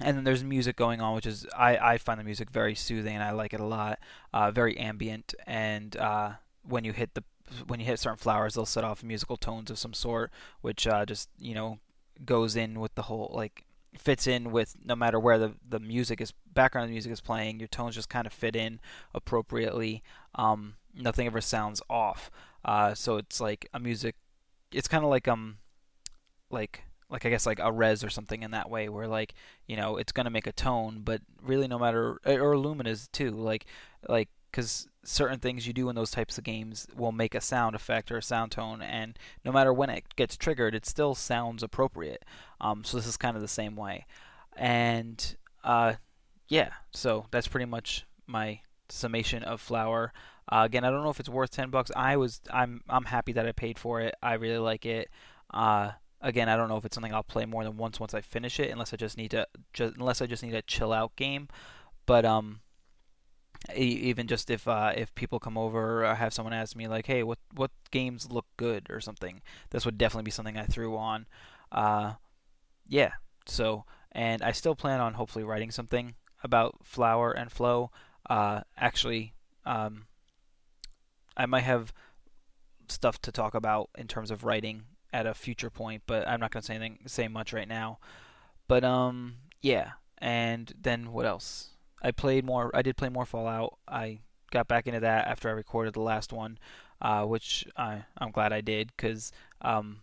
and 0.00 0.16
then 0.16 0.24
there's 0.24 0.42
music 0.42 0.76
going 0.76 1.00
on, 1.00 1.14
which 1.14 1.26
is 1.26 1.46
I, 1.56 1.76
I 1.76 1.98
find 1.98 2.18
the 2.18 2.24
music 2.24 2.50
very 2.50 2.74
soothing 2.74 3.14
and 3.14 3.22
I 3.22 3.32
like 3.32 3.52
it 3.52 3.60
a 3.60 3.66
lot. 3.66 3.98
Uh, 4.32 4.50
very 4.50 4.76
ambient, 4.78 5.34
and 5.46 5.96
uh, 5.96 6.32
when 6.62 6.84
you 6.84 6.92
hit 6.92 7.14
the 7.14 7.24
when 7.66 7.80
you 7.80 7.86
hit 7.86 7.98
certain 7.98 8.18
flowers, 8.18 8.54
they'll 8.54 8.66
set 8.66 8.84
off 8.84 9.02
musical 9.02 9.36
tones 9.36 9.70
of 9.70 9.78
some 9.78 9.94
sort, 9.94 10.30
which 10.60 10.86
uh, 10.86 11.04
just 11.06 11.28
you 11.38 11.54
know 11.54 11.78
goes 12.24 12.56
in 12.56 12.80
with 12.80 12.94
the 12.94 13.02
whole 13.02 13.30
like 13.34 13.64
fits 13.98 14.26
in 14.26 14.50
with 14.50 14.76
no 14.84 14.96
matter 14.96 15.18
where 15.20 15.38
the 15.38 15.54
the 15.68 15.80
music 15.80 16.20
is 16.20 16.32
background 16.52 16.90
music 16.90 17.12
is 17.12 17.20
playing. 17.20 17.58
Your 17.58 17.68
tones 17.68 17.94
just 17.94 18.08
kind 18.08 18.26
of 18.26 18.32
fit 18.32 18.56
in 18.56 18.80
appropriately. 19.14 20.02
Um, 20.34 20.74
nothing 20.94 21.26
ever 21.26 21.40
sounds 21.40 21.82
off. 21.88 22.30
Uh, 22.64 22.94
so 22.94 23.16
it's 23.16 23.40
like 23.40 23.68
a 23.74 23.80
music. 23.80 24.16
It's 24.72 24.88
kind 24.88 25.04
of 25.04 25.10
like 25.10 25.28
um, 25.28 25.58
like 26.50 26.84
like 27.10 27.26
I 27.26 27.30
guess 27.30 27.46
like 27.46 27.58
a 27.60 27.70
Rez 27.70 28.02
or 28.02 28.10
something 28.10 28.42
in 28.42 28.52
that 28.52 28.70
way, 28.70 28.88
where 28.88 29.06
like 29.06 29.34
you 29.66 29.76
know 29.76 29.96
it's 29.96 30.12
gonna 30.12 30.30
make 30.30 30.46
a 30.46 30.52
tone, 30.52 31.02
but 31.04 31.20
really 31.42 31.68
no 31.68 31.78
matter 31.78 32.18
or 32.24 32.54
Lumines 32.54 33.10
too, 33.12 33.30
like 33.30 33.66
like 34.08 34.28
because 34.52 34.86
certain 35.02 35.40
things 35.40 35.66
you 35.66 35.72
do 35.72 35.88
in 35.88 35.96
those 35.96 36.12
types 36.12 36.38
of 36.38 36.44
games 36.44 36.86
will 36.94 37.10
make 37.10 37.34
a 37.34 37.40
sound 37.40 37.74
effect 37.74 38.12
or 38.12 38.18
a 38.18 38.22
sound 38.22 38.52
tone, 38.52 38.82
and 38.82 39.18
no 39.44 39.50
matter 39.50 39.72
when 39.72 39.90
it 39.90 40.04
gets 40.14 40.36
triggered, 40.36 40.74
it 40.74 40.86
still 40.86 41.14
sounds 41.14 41.62
appropriate. 41.62 42.24
Um, 42.60 42.84
so 42.84 42.96
this 42.96 43.06
is 43.06 43.16
kind 43.16 43.34
of 43.34 43.42
the 43.42 43.48
same 43.48 43.74
way, 43.74 44.06
and 44.56 45.36
uh, 45.64 45.94
yeah, 46.48 46.70
so 46.92 47.26
that's 47.30 47.48
pretty 47.48 47.66
much 47.66 48.06
my 48.26 48.60
summation 48.88 49.42
of 49.42 49.60
Flower. 49.60 50.12
Uh, 50.50 50.62
again, 50.64 50.84
I 50.84 50.90
don't 50.90 51.02
know 51.02 51.10
if 51.10 51.20
it's 51.20 51.28
worth 51.28 51.50
ten 51.50 51.70
bucks. 51.70 51.90
I 51.96 52.16
was 52.16 52.40
I'm 52.52 52.82
I'm 52.88 53.06
happy 53.06 53.32
that 53.32 53.46
I 53.46 53.52
paid 53.52 53.78
for 53.78 54.00
it. 54.00 54.14
I 54.22 54.34
really 54.34 54.58
like 54.58 54.84
it. 54.84 55.08
Uh, 55.52 55.92
again, 56.20 56.48
I 56.48 56.56
don't 56.56 56.68
know 56.68 56.76
if 56.76 56.84
it's 56.84 56.94
something 56.94 57.14
I'll 57.14 57.22
play 57.22 57.46
more 57.46 57.64
than 57.64 57.76
once 57.76 57.98
once 57.98 58.14
I 58.14 58.20
finish 58.20 58.60
it, 58.60 58.70
unless 58.70 58.92
I 58.92 58.96
just 58.96 59.16
need 59.16 59.30
to 59.32 59.46
just 59.72 59.96
unless 59.96 60.20
I 60.20 60.26
just 60.26 60.42
need 60.42 60.54
a 60.54 60.62
chill 60.62 60.92
out 60.92 61.16
game. 61.16 61.48
But 62.06 62.24
um, 62.24 62.60
even 63.74 64.26
just 64.26 64.50
if 64.50 64.66
uh, 64.66 64.92
if 64.96 65.14
people 65.14 65.38
come 65.38 65.56
over 65.56 66.04
or 66.04 66.14
have 66.14 66.34
someone 66.34 66.52
ask 66.52 66.76
me 66.76 66.88
like, 66.88 67.06
hey, 67.06 67.22
what 67.22 67.38
what 67.54 67.70
games 67.90 68.30
look 68.30 68.46
good 68.56 68.86
or 68.90 69.00
something, 69.00 69.40
this 69.70 69.84
would 69.84 69.98
definitely 69.98 70.24
be 70.24 70.30
something 70.30 70.56
I 70.56 70.66
threw 70.66 70.96
on. 70.96 71.26
Uh, 71.70 72.14
yeah. 72.88 73.12
So 73.46 73.84
and 74.12 74.42
I 74.42 74.52
still 74.52 74.74
plan 74.74 75.00
on 75.00 75.14
hopefully 75.14 75.44
writing 75.44 75.70
something 75.70 76.14
about 76.42 76.76
flower 76.82 77.32
and 77.32 77.50
flow. 77.50 77.90
Uh, 78.28 78.60
actually, 78.76 79.34
um, 79.64 80.06
I 81.36 81.46
might 81.46 81.60
have 81.60 81.92
stuff 82.88 83.20
to 83.22 83.32
talk 83.32 83.54
about 83.54 83.90
in 83.96 84.06
terms 84.06 84.30
of 84.30 84.44
writing 84.44 84.84
at 85.12 85.26
a 85.26 85.34
future 85.34 85.70
point, 85.70 86.02
but 86.06 86.26
I'm 86.26 86.40
not 86.40 86.50
gonna 86.50 86.62
say 86.62 86.74
anything 86.74 86.98
say 87.06 87.28
much 87.28 87.52
right 87.52 87.68
now. 87.68 87.98
But 88.68 88.84
um, 88.84 89.36
yeah. 89.60 89.92
And 90.18 90.72
then 90.80 91.12
what 91.12 91.26
else? 91.26 91.71
I 92.02 92.10
played 92.10 92.44
more. 92.44 92.70
I 92.74 92.82
did 92.82 92.96
play 92.96 93.08
more 93.08 93.24
Fallout. 93.24 93.78
I 93.86 94.18
got 94.50 94.68
back 94.68 94.86
into 94.86 95.00
that 95.00 95.28
after 95.28 95.48
I 95.48 95.52
recorded 95.52 95.94
the 95.94 96.00
last 96.00 96.32
one, 96.32 96.58
uh, 97.00 97.24
which 97.24 97.64
I 97.76 98.04
I'm 98.18 98.32
glad 98.32 98.52
I 98.52 98.60
did 98.60 98.92
because 98.96 99.32
um, 99.62 100.02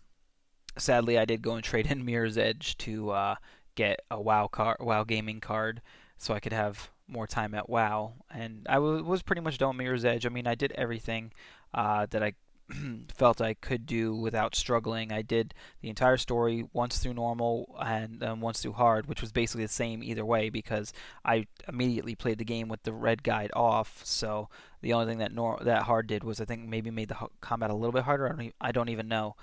sadly 0.76 1.18
I 1.18 1.24
did 1.24 1.42
go 1.42 1.54
and 1.54 1.64
trade 1.70 1.86
in 1.86 2.04
Mirror's 2.04 2.38
Edge 2.38 2.76
to 2.78 3.10
uh, 3.10 3.34
get 3.74 4.00
a 4.10 4.20
WoW 4.20 4.48
card, 4.48 4.78
WoW 4.80 5.04
gaming 5.04 5.40
card, 5.40 5.82
so 6.16 6.34
I 6.34 6.40
could 6.40 6.52
have 6.52 6.90
more 7.06 7.26
time 7.26 7.54
at 7.54 7.68
WoW. 7.68 8.14
And 8.32 8.66
I 8.68 8.74
w- 8.74 9.04
was 9.04 9.22
pretty 9.22 9.42
much 9.42 9.58
done 9.58 9.76
Mirror's 9.76 10.04
Edge. 10.04 10.26
I 10.26 10.28
mean, 10.30 10.46
I 10.46 10.54
did 10.54 10.72
everything 10.72 11.32
uh, 11.74 12.06
that 12.10 12.22
I 12.22 12.34
felt 13.14 13.40
I 13.40 13.54
could 13.54 13.86
do 13.86 14.14
without 14.14 14.54
struggling. 14.54 15.12
I 15.12 15.22
did 15.22 15.54
the 15.80 15.88
entire 15.88 16.16
story 16.16 16.64
once 16.72 16.98
through 16.98 17.14
normal 17.14 17.76
and 17.84 18.22
um, 18.22 18.40
once 18.40 18.60
through 18.60 18.72
hard, 18.72 19.06
which 19.06 19.20
was 19.20 19.32
basically 19.32 19.64
the 19.64 19.72
same 19.72 20.02
either 20.02 20.24
way 20.24 20.50
because 20.50 20.92
I 21.24 21.46
immediately 21.68 22.14
played 22.14 22.38
the 22.38 22.44
game 22.44 22.68
with 22.68 22.82
the 22.82 22.92
red 22.92 23.22
guide 23.22 23.50
off. 23.54 24.00
So 24.04 24.48
the 24.82 24.92
only 24.92 25.06
thing 25.06 25.18
that 25.18 25.32
nor- 25.32 25.60
that 25.62 25.82
hard 25.82 26.06
did 26.06 26.24
was 26.24 26.40
I 26.40 26.44
think 26.44 26.68
maybe 26.68 26.90
made 26.90 27.08
the 27.08 27.16
combat 27.40 27.70
a 27.70 27.74
little 27.74 27.92
bit 27.92 28.04
harder. 28.04 28.26
I 28.26 28.30
don't, 28.30 28.42
e- 28.42 28.54
I 28.60 28.72
don't 28.72 28.88
even 28.88 29.08
know, 29.08 29.36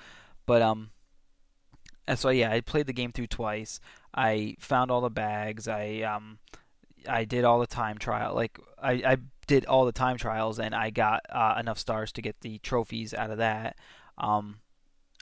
but 0.46 0.62
um. 0.62 0.92
And 2.10 2.18
so 2.18 2.30
yeah, 2.30 2.52
I 2.52 2.62
played 2.62 2.88
the 2.88 2.94
game 2.94 3.12
through 3.12 3.28
twice. 3.28 3.82
I 4.16 4.56
found 4.60 4.92
all 4.92 5.02
the 5.02 5.10
bags. 5.10 5.68
I 5.68 6.00
um, 6.02 6.40
I 7.08 7.26
did 7.26 7.44
all 7.44 7.60
the 7.60 7.68
time 7.68 7.98
trial. 7.98 8.36
Like 8.36 8.60
I, 8.82 8.92
I 8.94 9.18
did 9.48 9.66
all 9.66 9.86
the 9.86 9.92
time 9.92 10.18
trials 10.18 10.60
and 10.60 10.76
I 10.76 10.90
got 10.90 11.22
uh, 11.30 11.56
enough 11.60 11.80
stars 11.80 12.12
to 12.14 12.22
get 12.22 12.42
the 12.42 12.60
trophies 12.60 13.14
out 13.14 13.32
of 13.32 13.38
that. 13.38 13.78
Um, 14.18 14.60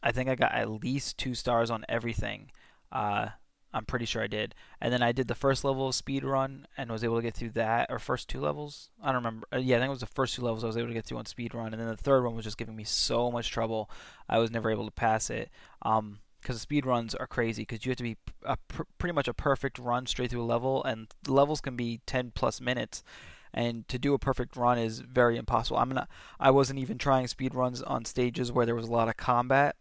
I 0.03 0.11
think 0.11 0.29
I 0.29 0.35
got 0.35 0.53
at 0.53 0.69
least 0.69 1.17
two 1.17 1.33
stars 1.35 1.69
on 1.69 1.85
everything. 1.89 2.51
Uh, 2.91 3.29
I'm 3.75 3.85
pretty 3.85 4.05
sure 4.05 4.23
I 4.23 4.27
did. 4.27 4.55
And 4.79 4.93
then 4.93 5.03
I 5.03 5.11
did 5.11 5.27
the 5.27 5.35
first 5.35 5.65
level 5.65 5.89
of 5.89 5.95
speed 5.95 6.23
run 6.23 6.65
and 6.77 6.89
was 6.89 7.03
able 7.03 7.17
to 7.17 7.21
get 7.21 7.35
through 7.35 7.51
that, 7.51 7.87
or 7.89 7.99
first 7.99 8.29
two 8.29 8.39
levels. 8.39 8.89
I 9.03 9.07
don't 9.07 9.15
remember. 9.15 9.47
Uh, 9.53 9.57
yeah, 9.57 9.75
I 9.75 9.79
think 9.79 9.89
it 9.89 9.91
was 9.91 9.99
the 9.99 10.05
first 10.05 10.35
two 10.35 10.43
levels 10.43 10.63
I 10.63 10.67
was 10.67 10.77
able 10.77 10.87
to 10.87 10.93
get 10.93 11.05
through 11.05 11.17
on 11.17 11.25
speed 11.25 11.53
run, 11.53 11.73
and 11.73 11.81
then 11.81 11.89
the 11.89 11.97
third 11.97 12.23
one 12.23 12.35
was 12.35 12.45
just 12.45 12.57
giving 12.57 12.75
me 12.75 12.85
so 12.85 13.29
much 13.29 13.51
trouble. 13.51 13.89
I 14.29 14.37
was 14.37 14.49
never 14.49 14.71
able 14.71 14.85
to 14.85 14.91
pass 14.91 15.29
it. 15.29 15.49
Um, 15.81 16.19
because 16.45 16.61
speed 16.61 16.85
runs 16.85 17.15
are 17.15 17.25
crazy 17.25 17.63
because 17.63 17.85
you 17.85 17.89
have 17.89 17.97
to 17.97 18.03
be 18.03 18.17
a, 18.43 18.55
pr- 18.67 18.83
pretty 18.99 19.13
much 19.13 19.27
a 19.27 19.33
perfect 19.33 19.79
run 19.79 20.05
straight 20.05 20.29
through 20.29 20.43
a 20.43 20.45
level, 20.45 20.83
and 20.83 21.07
levels 21.27 21.59
can 21.59 21.75
be 21.75 22.01
10 22.05 22.33
plus 22.35 22.61
minutes 22.61 23.03
and 23.51 23.87
to 23.87 23.97
do 23.97 24.13
a 24.13 24.19
perfect 24.19 24.55
run 24.55 24.77
is 24.77 24.99
very 24.99 25.37
impossible. 25.37 25.77
I'm 25.77 25.89
not. 25.89 26.09
I 26.39 26.51
wasn't 26.51 26.77
even 26.77 26.97
trying 26.97 27.27
speed 27.27 27.55
runs 27.55 27.81
on 27.81 28.03
stages 28.03 28.51
where 28.51 28.65
there 28.65 28.75
was 28.75 28.87
a 28.87 28.91
lot 28.91 29.07
of 29.07 29.15
combat. 29.15 29.77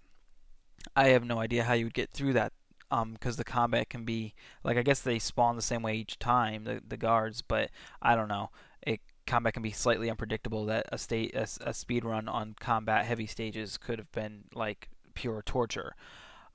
I 0.94 1.08
have 1.08 1.24
no 1.24 1.40
idea 1.40 1.64
how 1.64 1.74
you 1.74 1.86
would 1.86 1.94
get 1.94 2.10
through 2.10 2.34
that 2.34 2.52
because 2.88 3.34
um, 3.34 3.36
the 3.36 3.44
combat 3.44 3.90
can 3.90 4.04
be 4.04 4.32
like 4.62 4.76
I 4.76 4.82
guess 4.82 5.00
they 5.00 5.18
spawn 5.18 5.56
the 5.56 5.62
same 5.62 5.82
way 5.82 5.96
each 5.96 6.20
time 6.20 6.64
the 6.64 6.80
the 6.86 6.96
guards, 6.96 7.42
but 7.42 7.70
I 8.00 8.14
don't 8.14 8.28
know. 8.28 8.50
It 8.80 9.00
combat 9.26 9.54
can 9.54 9.62
be 9.62 9.72
slightly 9.72 10.08
unpredictable. 10.08 10.66
That 10.66 10.86
a 10.92 10.96
state 10.96 11.34
a, 11.34 11.48
a 11.60 11.74
speed 11.74 12.04
run 12.04 12.28
on 12.28 12.54
combat 12.60 13.06
heavy 13.06 13.26
stages 13.26 13.76
could 13.76 13.98
have 13.98 14.12
been 14.12 14.44
like 14.54 14.88
pure 15.14 15.42
torture. 15.42 15.96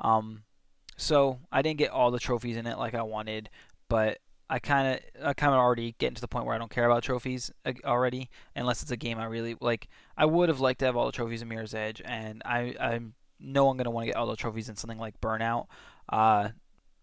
Um, 0.01 0.43
so 0.97 1.39
I 1.51 1.61
didn't 1.61 1.79
get 1.79 1.91
all 1.91 2.11
the 2.11 2.19
trophies 2.19 2.57
in 2.57 2.67
it 2.67 2.77
like 2.77 2.93
I 2.93 3.03
wanted, 3.03 3.49
but 3.87 4.19
I 4.49 4.59
kind 4.59 4.87
of 4.95 5.27
I 5.27 5.33
kind 5.33 5.53
of 5.53 5.59
already 5.59 5.95
getting 5.99 6.15
to 6.15 6.21
the 6.21 6.27
point 6.27 6.45
where 6.45 6.55
I 6.55 6.57
don't 6.57 6.71
care 6.71 6.85
about 6.85 7.03
trophies 7.03 7.51
uh, 7.65 7.73
already, 7.85 8.29
unless 8.55 8.81
it's 8.81 8.91
a 8.91 8.97
game 8.97 9.19
I 9.19 9.25
really 9.25 9.55
like. 9.61 9.87
I 10.17 10.25
would 10.25 10.49
have 10.49 10.59
liked 10.59 10.79
to 10.79 10.85
have 10.85 10.97
all 10.97 11.05
the 11.05 11.11
trophies 11.11 11.41
in 11.41 11.47
Mirror's 11.47 11.73
Edge, 11.73 12.01
and 12.03 12.41
I 12.45 12.75
I 12.79 12.99
know 13.39 13.69
I'm 13.69 13.77
gonna 13.77 13.91
want 13.91 14.05
to 14.05 14.07
get 14.07 14.15
all 14.17 14.27
the 14.27 14.35
trophies 14.35 14.67
in 14.67 14.75
something 14.75 14.97
like 14.97 15.21
Burnout. 15.21 15.67
Uh, 16.09 16.49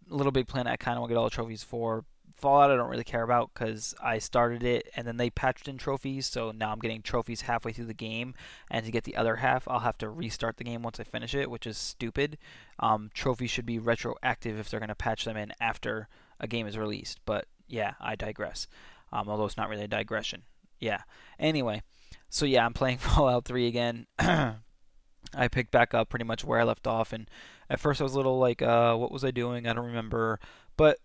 Little 0.08 0.32
Big 0.32 0.48
Planet, 0.48 0.72
I 0.72 0.76
kind 0.76 0.96
of 0.96 1.02
want 1.02 1.10
to 1.10 1.14
get 1.14 1.18
all 1.18 1.24
the 1.24 1.30
trophies 1.30 1.62
for. 1.62 2.04
Fallout, 2.36 2.70
I 2.70 2.76
don't 2.76 2.90
really 2.90 3.04
care 3.04 3.22
about 3.22 3.50
because 3.52 3.94
I 4.02 4.18
started 4.18 4.62
it 4.62 4.90
and 4.94 5.06
then 5.06 5.16
they 5.16 5.30
patched 5.30 5.68
in 5.68 5.78
trophies, 5.78 6.26
so 6.26 6.52
now 6.52 6.70
I'm 6.70 6.78
getting 6.78 7.00
trophies 7.00 7.42
halfway 7.42 7.72
through 7.72 7.86
the 7.86 7.94
game, 7.94 8.34
and 8.70 8.84
to 8.84 8.92
get 8.92 9.04
the 9.04 9.16
other 9.16 9.36
half, 9.36 9.66
I'll 9.66 9.80
have 9.80 9.98
to 9.98 10.10
restart 10.10 10.58
the 10.58 10.64
game 10.64 10.82
once 10.82 11.00
I 11.00 11.04
finish 11.04 11.34
it, 11.34 11.50
which 11.50 11.66
is 11.66 11.78
stupid. 11.78 12.36
Um, 12.78 13.10
trophies 13.14 13.50
should 13.50 13.66
be 13.66 13.78
retroactive 13.78 14.58
if 14.58 14.68
they're 14.68 14.80
going 14.80 14.88
to 14.88 14.94
patch 14.94 15.24
them 15.24 15.36
in 15.36 15.52
after 15.60 16.08
a 16.38 16.46
game 16.46 16.66
is 16.66 16.76
released. 16.76 17.20
But 17.24 17.46
yeah, 17.68 17.94
I 18.00 18.16
digress. 18.16 18.68
Um, 19.12 19.28
although 19.28 19.46
it's 19.46 19.56
not 19.56 19.68
really 19.68 19.84
a 19.84 19.88
digression. 19.88 20.42
Yeah. 20.78 21.02
Anyway, 21.38 21.82
so 22.28 22.44
yeah, 22.44 22.66
I'm 22.66 22.74
playing 22.74 22.98
Fallout 22.98 23.46
3 23.46 23.66
again. 23.66 24.06
I 24.18 25.48
picked 25.50 25.70
back 25.70 25.94
up 25.94 26.08
pretty 26.08 26.24
much 26.24 26.44
where 26.44 26.60
I 26.60 26.64
left 26.64 26.86
off, 26.86 27.12
and 27.12 27.28
at 27.68 27.80
first 27.80 28.00
I 28.00 28.04
was 28.04 28.14
a 28.14 28.16
little 28.16 28.38
like, 28.38 28.62
uh, 28.62 28.94
what 28.94 29.10
was 29.10 29.24
I 29.24 29.30
doing? 29.30 29.66
I 29.66 29.72
don't 29.72 29.86
remember. 29.86 30.38
But 30.76 30.98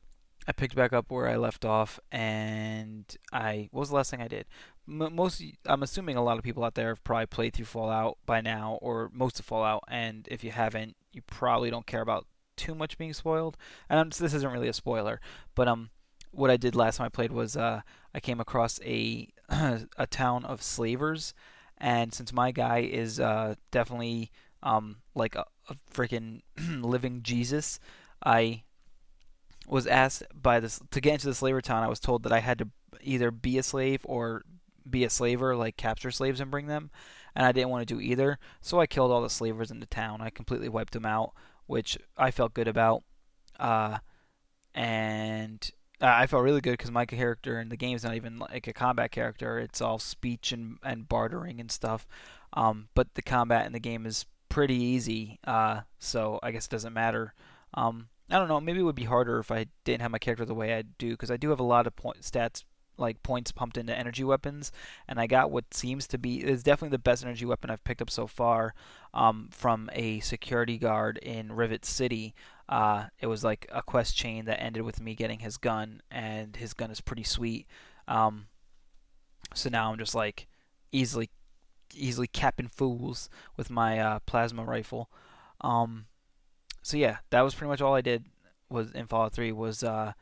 I 0.48 0.52
picked 0.54 0.76
back 0.76 0.92
up 0.92 1.12
where 1.12 1.28
I 1.28 1.36
left 1.36 1.66
off, 1.66 2.00
and 2.12 3.06
I 3.32 3.70
what 3.72 3.82
was 3.82 3.90
the 3.90 3.96
last 3.96 4.12
thing 4.12 4.22
I 4.22 4.28
did? 4.28 4.46
M- 4.88 5.16
most 5.16 5.44
I'm 5.66 5.84
assuming 5.84 6.18
a 6.18 6.24
lot 6.24 6.38
of 6.38 6.44
people 6.44 6.64
out 6.64 6.76
there 6.76 6.90
have 6.90 7.04
probably 7.04 7.28
played 7.28 7.54
through 7.54 7.66
Fallout 7.66 8.18
by 8.26 8.42
now, 8.42 8.80
or 8.82 9.10
most 9.14 9.40
of 9.40 9.46
Fallout, 9.46 9.84
and 9.88 10.28
if 10.32 10.44
you 10.44 10.52
haven't, 10.52 10.96
you 11.14 11.22
probably 11.22 11.70
don't 11.70 11.86
care 11.86 12.02
about 12.02 12.26
too 12.58 12.74
much 12.74 12.98
being 12.98 13.14
spoiled. 13.14 13.58
And 13.90 14.00
I'm, 14.00 14.10
this 14.10 14.34
isn't 14.34 14.52
really 14.52 14.68
a 14.68 14.74
spoiler, 14.74 15.22
but 15.56 15.68
um, 15.68 15.90
what 16.32 16.50
I 16.50 16.58
did 16.58 16.76
last 16.76 16.98
time 16.98 17.06
I 17.06 17.10
played 17.10 17.32
was 17.32 17.56
uh, 17.56 17.82
I 18.14 18.20
came 18.20 18.40
across 18.40 18.80
a 18.84 19.28
a 19.50 20.08
town 20.10 20.46
of 20.46 20.64
slavers, 20.64 21.34
and 21.78 22.14
since 22.14 22.34
my 22.34 22.52
guy 22.52 22.80
is 22.80 23.20
uh, 23.20 23.56
definitely 23.70 24.32
um, 24.64 24.98
like 25.14 25.36
a, 25.36 25.46
a 25.70 25.76
freaking 25.94 26.42
living 26.58 27.22
Jesus, 27.22 27.80
I 28.26 28.64
was 29.68 29.88
asked 29.88 30.24
by 30.34 30.60
this 30.60 30.80
to 30.92 31.02
get 31.02 31.14
into 31.14 31.28
the 31.28 31.36
slaver 31.36 31.62
town. 31.62 31.84
I 31.84 31.90
was 31.90 32.00
told 32.00 32.24
that 32.24 32.32
I 32.32 32.40
had 32.40 32.60
to 32.60 32.70
either 33.02 33.32
be 33.32 33.58
a 33.58 33.64
slave 33.64 34.02
or 34.06 34.44
be 34.90 35.04
a 35.04 35.10
slaver, 35.10 35.56
like 35.56 35.78
capture 35.78 36.12
slaves 36.12 36.40
and 36.40 36.52
bring 36.52 36.68
them, 36.68 36.92
and 37.36 37.46
I 37.46 37.52
didn't 37.52 37.70
want 37.70 37.88
to 37.88 37.94
do 37.94 38.02
either. 38.02 38.40
So 38.62 38.80
I 38.80 38.88
killed 38.88 39.12
all 39.12 39.22
the 39.22 39.30
slavers 39.30 39.72
in 39.72 39.80
the 39.80 39.86
town. 39.86 40.22
I 40.22 40.30
completely 40.30 40.70
wiped 40.70 40.94
them 40.94 41.06
out 41.06 41.34
which 41.72 41.98
I 42.18 42.32
felt 42.32 42.54
good 42.54 42.68
about. 42.68 43.04
Uh, 43.58 44.00
and 44.76 45.72
I 46.02 46.28
felt 46.28 46.44
really 46.44 46.60
good 46.60 46.72
because 46.72 46.92
my 46.92 47.06
character 47.06 47.62
in 47.62 47.70
the 47.70 47.78
game 47.78 47.96
is 47.96 48.04
not 48.04 48.16
even 48.16 48.40
like 48.40 48.68
a 48.68 48.74
combat 48.74 49.12
character. 49.12 49.58
It's 49.58 49.80
all 49.80 49.98
speech 49.98 50.52
and, 50.52 50.80
and 50.84 51.08
bartering 51.08 51.62
and 51.62 51.72
stuff. 51.72 52.06
Um, 52.52 52.90
but 52.94 53.16
the 53.16 53.22
combat 53.22 53.66
in 53.66 53.72
the 53.72 53.80
game 53.80 54.06
is 54.06 54.26
pretty 54.50 54.76
easy, 54.76 55.40
uh, 55.46 55.82
so 55.98 56.42
I 56.44 56.52
guess 56.52 56.66
it 56.66 56.72
doesn't 56.72 56.92
matter. 56.92 57.34
Um, 57.74 58.10
I 58.32 58.40
don't 58.40 58.48
know. 58.48 58.62
Maybe 58.62 58.80
it 58.80 58.84
would 58.84 58.96
be 58.96 59.04
harder 59.04 59.40
if 59.40 59.52
I 59.52 59.68
didn't 59.84 60.02
have 60.02 60.12
my 60.12 60.18
character 60.18 60.46
the 60.46 60.54
way 60.54 60.74
I 60.74 60.84
do, 60.98 61.12
because 61.12 61.30
I 61.30 61.38
do 61.38 61.50
have 61.50 61.60
a 61.60 61.64
lot 61.64 61.86
of 61.86 61.96
point 61.96 62.22
stats 62.22 62.64
like 62.98 63.24
points 63.24 63.52
pumped 63.52 63.78
into 63.78 63.98
energy 63.98 64.24
weapons, 64.24 64.72
and 65.08 65.20
I 65.20 65.28
got 65.28 65.52
what 65.52 65.74
seems 65.74 66.08
to 66.08 66.18
be 66.18 66.44
is 66.44 66.64
definitely 66.64 66.96
the 66.96 67.00
best 67.00 67.24
energy 67.24 67.46
weapon 67.46 67.70
I've 67.70 67.84
picked 67.84 68.02
up 68.02 68.10
so 68.10 68.28
far 68.28 68.74
um, 69.14 69.50
from 69.52 69.90
a 69.94 70.20
security 70.20 70.78
guard 70.78 71.18
in 71.18 71.52
Rivet 71.52 71.84
City. 71.84 72.34
Uh, 72.70 73.06
it 73.20 73.28
was 73.28 73.44
like 73.44 73.68
a 73.72 73.82
quest 73.82 74.16
chain 74.16 74.46
that 74.46 74.62
ended 74.62 74.84
with 74.84 75.02
me 75.02 75.16
getting 75.16 75.40
his 75.40 75.58
gun, 75.58 76.02
and 76.10 76.56
his 76.56 76.74
gun 76.74 76.92
is 76.92 77.02
pretty 77.02 77.24
sweet. 77.24 77.68
Um, 78.08 78.48
so 79.54 79.70
now 79.70 79.92
I'm 79.92 79.98
just 79.98 80.16
like 80.16 80.48
easily 80.92 81.30
easily 81.94 82.28
capping 82.28 82.70
fools 82.70 83.30
with 83.58 83.70
my 83.70 84.00
uh, 84.00 84.20
plasma 84.26 84.64
rifle. 84.64 85.10
Um, 85.60 86.06
so 86.82 86.98
yeah, 86.98 87.18
that 87.30 87.42
was 87.42 87.54
pretty 87.54 87.70
much 87.70 87.82
all 87.82 87.96
I 87.96 88.02
did 88.02 88.26
was 88.70 88.92
in 88.92 89.08
Fallout 89.08 89.34
3 89.34 89.52
was 89.52 89.84
uh, 89.84 90.14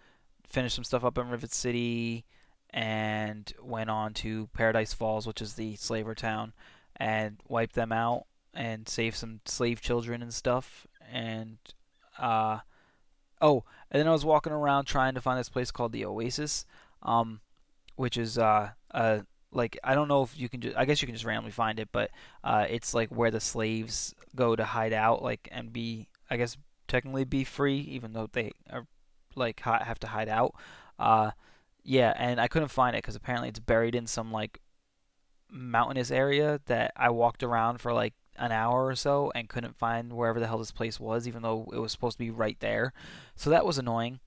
finish 0.47 0.73
some 0.73 0.83
stuff 0.83 1.03
up 1.03 1.17
in 1.17 1.29
Rivet 1.29 1.53
City, 1.53 2.25
and 2.71 3.51
went 3.61 3.89
on 3.89 4.13
to 4.13 4.47
Paradise 4.53 4.93
Falls, 4.93 5.25
which 5.25 5.41
is 5.41 5.53
the 5.53 5.75
slaver 5.75 6.13
town, 6.13 6.53
and 6.95 7.37
wiped 7.47 7.75
them 7.75 7.91
out 7.91 8.25
and 8.53 8.87
saved 8.87 9.15
some 9.15 9.41
slave 9.45 9.81
children 9.81 10.21
and 10.21 10.33
stuff. 10.33 10.85
And 11.11 11.57
uh, 12.17 12.59
oh, 13.41 13.63
and 13.89 13.99
then 13.99 14.07
I 14.07 14.11
was 14.11 14.25
walking 14.25 14.53
around 14.53 14.85
trying 14.85 15.15
to 15.15 15.21
find 15.21 15.39
this 15.39 15.49
place 15.49 15.71
called 15.71 15.91
the 15.91 16.05
Oasis, 16.05 16.65
um, 17.01 17.41
which 17.95 18.17
is 18.17 18.37
uh, 18.37 18.71
like 19.51 19.79
I 19.83 19.95
don't 19.95 20.07
know 20.07 20.23
if 20.23 20.39
you 20.39 20.49
can 20.49 20.61
just 20.61 20.77
I 20.77 20.85
guess 20.85 21.01
you 21.01 21.07
can 21.07 21.15
just 21.15 21.25
randomly 21.25 21.51
find 21.51 21.79
it, 21.79 21.89
but 21.91 22.11
uh, 22.43 22.65
it's 22.69 22.93
like 22.93 23.09
where 23.09 23.31
the 23.31 23.39
slaves 23.39 24.13
go 24.35 24.55
to 24.55 24.63
hide 24.63 24.93
out, 24.93 25.23
like 25.23 25.47
and 25.51 25.73
be 25.73 26.07
I 26.29 26.37
guess 26.37 26.57
technically 26.87 27.23
be 27.23 27.43
free, 27.43 27.79
even 27.79 28.13
though 28.13 28.29
they 28.31 28.51
are 28.69 28.87
like 29.35 29.61
have 29.61 29.99
to 29.99 30.07
hide 30.07 30.29
out. 30.29 30.55
Uh, 30.97 31.31
yeah, 31.83 32.13
and 32.17 32.39
I 32.39 32.47
couldn't 32.47 32.69
find 32.69 32.95
it 32.95 33.03
because 33.03 33.15
apparently 33.15 33.49
it's 33.49 33.59
buried 33.59 33.95
in 33.95 34.07
some 34.07 34.31
like 34.31 34.59
mountainous 35.49 36.11
area 36.11 36.59
that 36.65 36.91
I 36.95 37.09
walked 37.09 37.43
around 37.43 37.79
for 37.79 37.93
like 37.93 38.13
an 38.37 38.51
hour 38.51 38.85
or 38.85 38.95
so 38.95 39.31
and 39.35 39.49
couldn't 39.49 39.77
find 39.77 40.13
wherever 40.13 40.39
the 40.39 40.47
hell 40.47 40.57
this 40.57 40.71
place 40.71 40.99
was, 40.99 41.27
even 41.27 41.41
though 41.41 41.69
it 41.73 41.79
was 41.79 41.91
supposed 41.91 42.17
to 42.17 42.23
be 42.23 42.31
right 42.31 42.57
there. 42.59 42.93
So 43.35 43.49
that 43.49 43.65
was 43.65 43.77
annoying. 43.77 44.19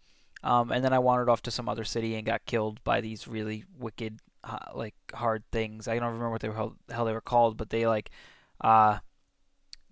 Um, 0.42 0.73
and 0.73 0.85
then 0.85 0.92
I 0.92 0.99
wandered 0.99 1.28
off 1.28 1.42
to 1.42 1.50
some 1.50 1.68
other 1.68 1.85
city 1.85 2.16
and 2.16 2.26
got 2.26 2.44
killed 2.47 2.82
by 2.82 3.00
these 3.00 3.28
really 3.28 3.64
wicked, 3.78 4.18
uh, 4.42 4.59
like 4.75 4.94
hard 5.14 5.44
things. 5.52 5.87
I 5.87 5.94
don't 5.94 6.06
remember 6.06 6.30
what 6.30 6.40
they 6.40 6.49
were 6.49 6.54
how, 6.54 6.75
hell 6.90 7.04
they 7.04 7.12
were 7.12 7.21
called, 7.21 7.56
but 7.56 7.71
they 7.71 7.87
like, 7.87 8.11
uh, 8.61 8.99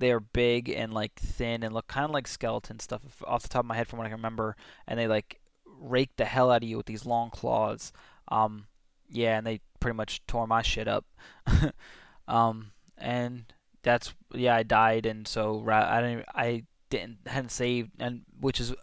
they 0.00 0.10
are 0.10 0.20
big 0.20 0.68
and 0.70 0.92
like 0.92 1.14
thin 1.14 1.62
and 1.62 1.72
look 1.74 1.86
kind 1.86 2.06
of 2.06 2.10
like 2.10 2.26
skeleton 2.26 2.80
stuff 2.80 3.02
off 3.26 3.42
the 3.42 3.48
top 3.48 3.60
of 3.60 3.66
my 3.66 3.76
head 3.76 3.86
from 3.86 3.98
what 3.98 4.06
I 4.06 4.10
can 4.10 4.18
remember. 4.18 4.56
And 4.88 4.98
they 4.98 5.06
like 5.06 5.40
rake 5.78 6.10
the 6.16 6.24
hell 6.24 6.50
out 6.50 6.62
of 6.62 6.68
you 6.68 6.76
with 6.76 6.86
these 6.86 7.06
long 7.06 7.30
claws. 7.30 7.92
Um, 8.28 8.66
yeah, 9.08 9.38
and 9.38 9.46
they 9.46 9.60
pretty 9.78 9.96
much 9.96 10.26
tore 10.26 10.46
my 10.46 10.62
shit 10.62 10.88
up. 10.88 11.04
um, 12.28 12.72
and 12.96 13.44
that's 13.82 14.14
yeah, 14.34 14.56
I 14.56 14.62
died, 14.62 15.06
and 15.06 15.28
so 15.28 15.64
I 15.68 16.00
didn't 16.00 16.24
I 16.34 16.64
didn't 16.90 17.18
hadn't 17.26 17.50
saved, 17.50 17.90
and 17.98 18.22
which 18.40 18.60
is 18.60 18.74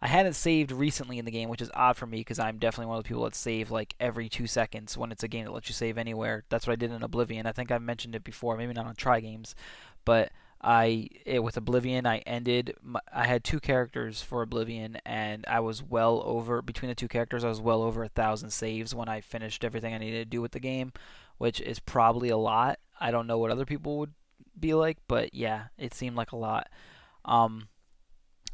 I 0.00 0.08
hadn't 0.08 0.34
saved 0.34 0.72
recently 0.72 1.18
in 1.18 1.24
the 1.24 1.30
game, 1.30 1.48
which 1.48 1.62
is 1.62 1.70
odd 1.74 1.96
for 1.96 2.06
me 2.06 2.18
because 2.18 2.38
I'm 2.38 2.58
definitely 2.58 2.88
one 2.88 2.98
of 2.98 3.04
the 3.04 3.08
people 3.08 3.24
that 3.24 3.34
save 3.34 3.70
like 3.70 3.94
every 4.00 4.28
two 4.28 4.46
seconds 4.46 4.96
when 4.96 5.12
it's 5.12 5.22
a 5.22 5.28
game 5.28 5.44
that 5.44 5.52
lets 5.52 5.68
you 5.68 5.74
save 5.74 5.96
anywhere. 5.98 6.44
That's 6.48 6.66
what 6.66 6.74
I 6.74 6.76
did 6.76 6.92
in 6.92 7.02
Oblivion. 7.02 7.46
I 7.46 7.52
think 7.52 7.70
I've 7.70 7.82
mentioned 7.82 8.14
it 8.14 8.24
before, 8.24 8.56
maybe 8.56 8.72
not 8.74 8.86
on 8.86 8.94
Try 8.94 9.20
Games, 9.20 9.54
but 10.04 10.32
I 10.60 11.08
it, 11.24 11.42
with 11.42 11.56
Oblivion 11.56 12.06
I 12.06 12.18
ended. 12.18 12.74
My, 12.82 13.00
I 13.12 13.26
had 13.26 13.44
two 13.44 13.60
characters 13.60 14.22
for 14.22 14.42
Oblivion, 14.42 14.98
and 15.04 15.44
I 15.46 15.60
was 15.60 15.82
well 15.82 16.22
over 16.24 16.62
between 16.62 16.88
the 16.88 16.94
two 16.94 17.08
characters. 17.08 17.44
I 17.44 17.48
was 17.48 17.60
well 17.60 17.82
over 17.82 18.02
a 18.02 18.08
thousand 18.08 18.50
saves 18.50 18.94
when 18.94 19.08
I 19.08 19.20
finished 19.20 19.64
everything 19.64 19.94
I 19.94 19.98
needed 19.98 20.18
to 20.18 20.36
do 20.36 20.40
with 20.40 20.52
the 20.52 20.60
game, 20.60 20.92
which 21.38 21.60
is 21.60 21.78
probably 21.78 22.30
a 22.30 22.36
lot. 22.36 22.78
I 22.98 23.10
don't 23.10 23.26
know 23.26 23.38
what 23.38 23.50
other 23.50 23.66
people 23.66 23.98
would 23.98 24.14
be 24.58 24.74
like, 24.74 24.98
but 25.08 25.34
yeah, 25.34 25.64
it 25.78 25.94
seemed 25.94 26.16
like 26.16 26.32
a 26.32 26.36
lot. 26.36 26.68
Um, 27.24 27.68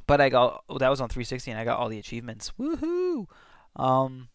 but 0.06 0.20
I 0.20 0.28
got 0.28 0.64
that 0.78 0.88
was 0.88 1.00
on 1.00 1.08
360, 1.08 1.50
and 1.50 1.60
I 1.60 1.64
got 1.64 1.78
all 1.78 1.88
the 1.88 1.98
achievements. 1.98 2.52
Woohoo! 2.58 3.26
Um, 3.76 4.28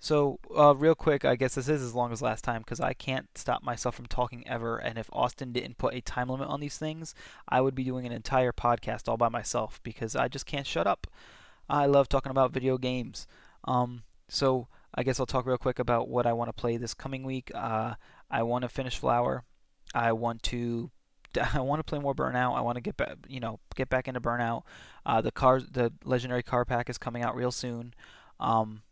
so 0.00 0.38
uh, 0.56 0.74
real 0.76 0.94
quick, 0.94 1.24
I 1.24 1.36
guess 1.36 1.54
this 1.54 1.68
is 1.68 1.82
as 1.82 1.94
long 1.94 2.12
as 2.12 2.22
last 2.22 2.44
time 2.44 2.62
because 2.62 2.80
I 2.80 2.92
can't 2.92 3.26
stop 3.36 3.62
myself 3.62 3.96
from 3.96 4.06
talking 4.06 4.46
ever. 4.46 4.78
And 4.78 4.98
if 4.98 5.08
Austin 5.12 5.52
didn't 5.52 5.78
put 5.78 5.94
a 5.94 6.00
time 6.00 6.28
limit 6.28 6.48
on 6.48 6.60
these 6.60 6.78
things, 6.78 7.14
I 7.48 7.60
would 7.60 7.74
be 7.74 7.84
doing 7.84 8.06
an 8.06 8.12
entire 8.12 8.52
podcast 8.52 9.08
all 9.08 9.16
by 9.16 9.28
myself 9.28 9.80
because 9.82 10.14
I 10.14 10.28
just 10.28 10.46
can't 10.46 10.66
shut 10.66 10.86
up. 10.86 11.06
I 11.68 11.86
love 11.86 12.08
talking 12.08 12.30
about 12.30 12.52
video 12.52 12.78
games. 12.78 13.26
Um, 13.64 14.02
so 14.28 14.68
I 14.94 15.02
guess 15.02 15.18
I'll 15.18 15.26
talk 15.26 15.46
real 15.46 15.58
quick 15.58 15.78
about 15.78 16.08
what 16.08 16.26
I 16.26 16.32
want 16.32 16.48
to 16.48 16.52
play 16.52 16.76
this 16.76 16.94
coming 16.94 17.24
week. 17.24 17.50
Uh, 17.54 17.94
I 18.30 18.42
want 18.44 18.62
to 18.62 18.68
finish 18.68 18.96
Flower. 18.96 19.44
I 19.94 20.12
want 20.12 20.42
to 20.44 20.90
I 21.54 21.60
want 21.60 21.80
to 21.80 21.84
play 21.84 21.98
more 21.98 22.14
Burnout. 22.14 22.56
I 22.56 22.60
want 22.60 22.76
to 22.76 22.80
get 22.80 22.96
back, 22.96 23.16
you 23.28 23.40
know, 23.40 23.58
get 23.74 23.88
back 23.88 24.08
into 24.08 24.20
Burnout. 24.20 24.62
Uh, 25.04 25.20
the 25.20 25.32
car, 25.32 25.60
the 25.60 25.92
legendary 26.04 26.42
car 26.42 26.64
pack 26.64 26.88
is 26.88 26.98
coming 26.98 27.22
out 27.22 27.34
real 27.34 27.50
soon. 27.50 27.94
Um, 28.40 28.82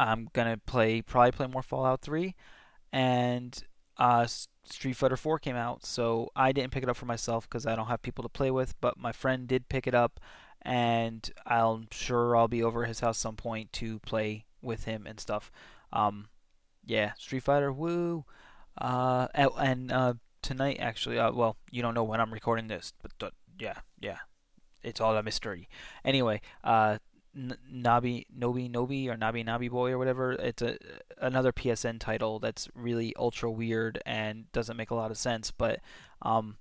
I'm 0.00 0.28
gonna 0.32 0.56
play 0.56 1.02
probably 1.02 1.32
play 1.32 1.46
more 1.46 1.62
Fallout 1.62 2.00
3, 2.00 2.34
and 2.90 3.62
uh, 3.98 4.26
Street 4.64 4.94
Fighter 4.94 5.16
4 5.18 5.38
came 5.38 5.56
out, 5.56 5.84
so 5.84 6.30
I 6.34 6.52
didn't 6.52 6.72
pick 6.72 6.82
it 6.82 6.88
up 6.88 6.96
for 6.96 7.04
myself 7.04 7.46
because 7.48 7.66
I 7.66 7.76
don't 7.76 7.88
have 7.88 8.00
people 8.00 8.22
to 8.22 8.30
play 8.30 8.50
with. 8.50 8.80
But 8.80 8.98
my 8.98 9.12
friend 9.12 9.46
did 9.46 9.68
pick 9.68 9.86
it 9.86 9.94
up, 9.94 10.18
and 10.62 11.30
I'm 11.46 11.88
sure 11.90 12.34
I'll 12.34 12.48
be 12.48 12.62
over 12.62 12.86
his 12.86 13.00
house 13.00 13.18
some 13.18 13.36
point 13.36 13.74
to 13.74 13.98
play 13.98 14.46
with 14.62 14.84
him 14.84 15.06
and 15.06 15.20
stuff. 15.20 15.52
Um, 15.92 16.28
yeah, 16.86 17.12
Street 17.18 17.42
Fighter, 17.42 17.70
woo! 17.70 18.24
Uh, 18.78 19.28
and 19.34 19.92
uh, 19.92 20.14
tonight 20.40 20.78
actually, 20.80 21.18
uh, 21.18 21.32
well, 21.32 21.58
you 21.70 21.82
don't 21.82 21.94
know 21.94 22.04
when 22.04 22.22
I'm 22.22 22.32
recording 22.32 22.68
this, 22.68 22.94
but 23.18 23.34
yeah, 23.58 23.80
yeah, 24.00 24.18
it's 24.82 25.00
all 25.00 25.14
a 25.14 25.22
mystery. 25.22 25.68
Anyway, 26.06 26.40
uh, 26.64 26.98
Nabi 27.36 28.26
Nobi 28.36 28.70
Nobi 28.70 29.08
or 29.08 29.16
Nabi 29.16 29.44
Nabi 29.44 29.70
Boy 29.70 29.92
or 29.92 29.98
whatever. 29.98 30.32
It's 30.32 30.62
a 30.62 30.78
another 31.18 31.52
PSN 31.52 32.00
title 32.00 32.38
that's 32.38 32.68
really 32.74 33.14
ultra 33.16 33.50
weird 33.50 34.02
and 34.04 34.50
doesn't 34.52 34.76
make 34.76 34.90
a 34.90 34.94
lot 34.94 35.10
of 35.10 35.18
sense. 35.18 35.50
But 35.50 35.80
um, 36.22 36.56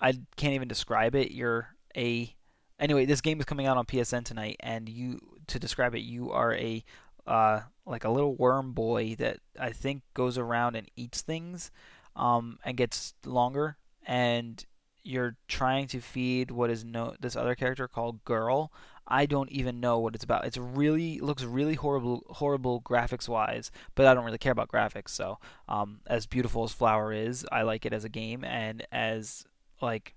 I 0.00 0.12
can't 0.36 0.54
even 0.54 0.68
describe 0.68 1.14
it. 1.14 1.32
You're 1.32 1.68
a 1.96 2.34
anyway. 2.78 3.06
This 3.06 3.20
game 3.20 3.40
is 3.40 3.46
coming 3.46 3.66
out 3.66 3.76
on 3.76 3.86
PSN 3.86 4.24
tonight, 4.24 4.56
and 4.60 4.88
you 4.88 5.20
to 5.46 5.58
describe 5.58 5.94
it, 5.94 6.00
you 6.00 6.30
are 6.30 6.54
a 6.54 6.84
uh, 7.26 7.60
like 7.86 8.04
a 8.04 8.10
little 8.10 8.34
worm 8.34 8.72
boy 8.72 9.14
that 9.18 9.38
I 9.58 9.70
think 9.70 10.02
goes 10.12 10.36
around 10.36 10.76
and 10.76 10.90
eats 10.96 11.22
things 11.22 11.70
um, 12.16 12.58
and 12.64 12.76
gets 12.76 13.14
longer 13.24 13.78
and 14.06 14.64
you're 15.04 15.36
trying 15.48 15.86
to 15.88 16.00
feed 16.00 16.50
what 16.50 16.70
is 16.70 16.84
no 16.84 17.14
this 17.20 17.36
other 17.36 17.54
character 17.54 17.86
called 17.86 18.24
Girl. 18.24 18.72
I 19.06 19.26
don't 19.26 19.50
even 19.52 19.80
know 19.80 19.98
what 19.98 20.14
it's 20.14 20.24
about. 20.24 20.46
It's 20.46 20.56
really 20.56 21.20
looks 21.20 21.44
really 21.44 21.74
horrible 21.74 22.24
horrible 22.30 22.80
graphics 22.80 23.28
wise, 23.28 23.70
but 23.94 24.06
I 24.06 24.14
don't 24.14 24.24
really 24.24 24.38
care 24.38 24.52
about 24.52 24.68
graphics. 24.68 25.10
So, 25.10 25.38
um, 25.68 26.00
as 26.06 26.26
beautiful 26.26 26.64
as 26.64 26.72
Flower 26.72 27.12
is, 27.12 27.46
I 27.52 27.62
like 27.62 27.84
it 27.84 27.92
as 27.92 28.04
a 28.04 28.08
game, 28.08 28.44
and 28.44 28.86
as 28.90 29.44
like 29.82 30.14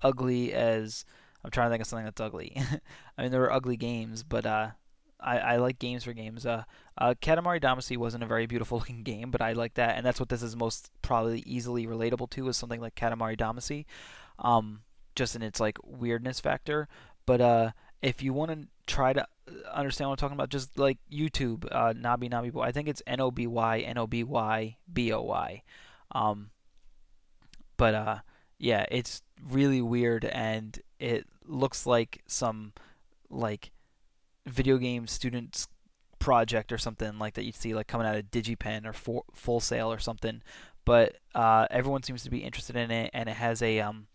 ugly 0.00 0.52
as 0.54 1.04
I'm 1.44 1.50
trying 1.50 1.68
to 1.68 1.70
think 1.72 1.82
of 1.82 1.86
something 1.86 2.06
that's 2.06 2.20
ugly. 2.20 2.56
I 3.18 3.22
mean, 3.22 3.30
there 3.30 3.40
were 3.40 3.52
ugly 3.52 3.76
games, 3.76 4.22
but 4.22 4.46
uh, 4.46 4.70
I, 5.20 5.38
I 5.38 5.56
like 5.56 5.78
games 5.78 6.04
for 6.04 6.12
games. 6.12 6.46
Uh, 6.46 6.64
uh, 6.98 7.14
Katamari 7.20 7.60
Damacy 7.60 7.96
wasn't 7.96 8.24
a 8.24 8.26
very 8.26 8.46
beautiful 8.46 8.78
looking 8.78 9.02
game, 9.02 9.30
but 9.30 9.40
I 9.40 9.52
like 9.52 9.74
that, 9.74 9.96
and 9.96 10.04
that's 10.04 10.20
what 10.20 10.28
this 10.28 10.42
is 10.42 10.56
most 10.56 10.90
probably 11.02 11.40
easily 11.40 11.86
relatable 11.86 12.30
to 12.30 12.48
is 12.48 12.56
something 12.56 12.80
like 12.80 12.94
Katamari 12.94 13.36
Damacy, 13.38 13.86
um, 14.42 14.82
just 15.14 15.34
in 15.34 15.42
its 15.42 15.58
like 15.60 15.78
weirdness 15.82 16.40
factor. 16.40 16.88
But 17.24 17.40
uh, 17.40 17.70
if 18.02 18.22
you 18.22 18.32
want 18.32 18.50
to 18.50 18.68
try 18.86 19.12
to 19.12 19.26
understand 19.72 20.08
what 20.08 20.14
I'm 20.14 20.18
talking 20.18 20.36
about, 20.36 20.50
just 20.50 20.78
like 20.78 20.98
YouTube, 21.10 21.66
uh, 21.70 21.92
Nabi 21.92 22.30
Nabi 22.30 22.52
Boy. 22.52 22.62
I 22.62 22.72
think 22.72 22.88
it's 22.88 23.02
N 23.06 23.20
O 23.20 23.30
B 23.30 23.46
Y 23.46 23.78
N 23.80 23.98
O 23.98 24.06
B 24.06 24.22
Y 24.24 24.76
B 24.92 25.12
O 25.12 25.22
Y. 25.22 25.62
Um, 26.12 26.50
but 27.76 27.94
uh, 27.94 28.18
yeah, 28.58 28.86
it's 28.90 29.22
really 29.50 29.82
weird, 29.82 30.24
and 30.24 30.78
it 30.98 31.26
looks 31.46 31.86
like 31.86 32.22
some 32.26 32.72
like 33.30 33.70
video 34.46 34.76
game 34.76 35.06
students 35.06 35.68
project 36.18 36.70
or 36.70 36.78
something 36.78 37.18
like 37.18 37.34
that 37.34 37.44
you'd 37.44 37.56
see 37.56 37.74
like 37.74 37.88
coming 37.88 38.06
out 38.06 38.16
of 38.16 38.30
DigiPen 38.30 38.86
or 38.86 38.92
for, 38.92 39.24
Full 39.34 39.60
Sail 39.60 39.90
or 39.90 39.98
something. 39.98 40.42
But 40.84 41.16
uh, 41.34 41.66
everyone 41.70 42.02
seems 42.02 42.24
to 42.24 42.30
be 42.30 42.38
interested 42.38 42.76
in 42.76 42.90
it, 42.90 43.10
and 43.12 43.28
it 43.28 43.36
has 43.36 43.62
a 43.62 43.80
um, 43.80 44.06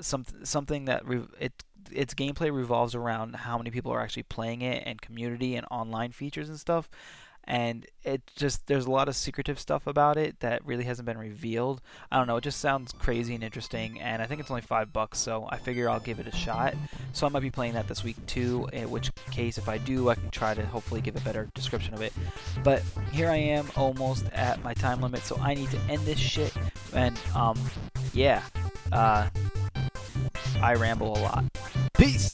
some 0.00 0.24
something 0.42 0.86
that 0.86 1.06
re- 1.06 1.26
it 1.40 1.64
its 1.92 2.14
gameplay 2.14 2.52
revolves 2.52 2.94
around 2.94 3.34
how 3.36 3.56
many 3.56 3.70
people 3.70 3.92
are 3.92 4.00
actually 4.00 4.24
playing 4.24 4.62
it 4.62 4.82
and 4.86 5.00
community 5.00 5.54
and 5.54 5.66
online 5.70 6.10
features 6.10 6.48
and 6.48 6.58
stuff 6.58 6.88
and 7.46 7.86
it 8.02 8.22
just 8.36 8.66
there's 8.66 8.86
a 8.86 8.90
lot 8.90 9.08
of 9.08 9.14
secretive 9.14 9.58
stuff 9.58 9.86
about 9.86 10.16
it 10.16 10.40
that 10.40 10.64
really 10.66 10.84
hasn't 10.84 11.06
been 11.06 11.18
revealed. 11.18 11.80
I 12.10 12.18
don't 12.18 12.26
know, 12.26 12.36
it 12.36 12.44
just 12.44 12.60
sounds 12.60 12.92
crazy 12.92 13.34
and 13.34 13.44
interesting, 13.44 14.00
and 14.00 14.20
I 14.20 14.26
think 14.26 14.40
it's 14.40 14.50
only 14.50 14.62
five 14.62 14.92
bucks, 14.92 15.18
so 15.18 15.46
I 15.48 15.56
figure 15.56 15.88
I'll 15.88 16.00
give 16.00 16.18
it 16.18 16.26
a 16.26 16.34
shot. 16.34 16.74
So 17.12 17.26
I 17.26 17.30
might 17.30 17.40
be 17.40 17.50
playing 17.50 17.74
that 17.74 17.86
this 17.86 18.02
week 18.02 18.16
too. 18.26 18.68
In 18.72 18.90
which 18.90 19.14
case, 19.30 19.58
if 19.58 19.68
I 19.68 19.78
do, 19.78 20.08
I 20.08 20.16
can 20.16 20.30
try 20.30 20.54
to 20.54 20.66
hopefully 20.66 21.00
give 21.00 21.16
a 21.16 21.20
better 21.20 21.48
description 21.54 21.94
of 21.94 22.02
it. 22.02 22.12
But 22.64 22.82
here 23.12 23.30
I 23.30 23.36
am, 23.36 23.70
almost 23.76 24.26
at 24.32 24.62
my 24.64 24.74
time 24.74 25.00
limit, 25.00 25.22
so 25.22 25.36
I 25.40 25.54
need 25.54 25.70
to 25.70 25.78
end 25.88 26.04
this 26.04 26.18
shit. 26.18 26.52
And 26.92 27.18
um, 27.34 27.58
yeah, 28.12 28.42
uh, 28.92 29.28
I 30.66 30.74
ramble 30.74 31.16
a 31.16 31.20
lot. 31.20 31.44
Peace. 31.96 32.32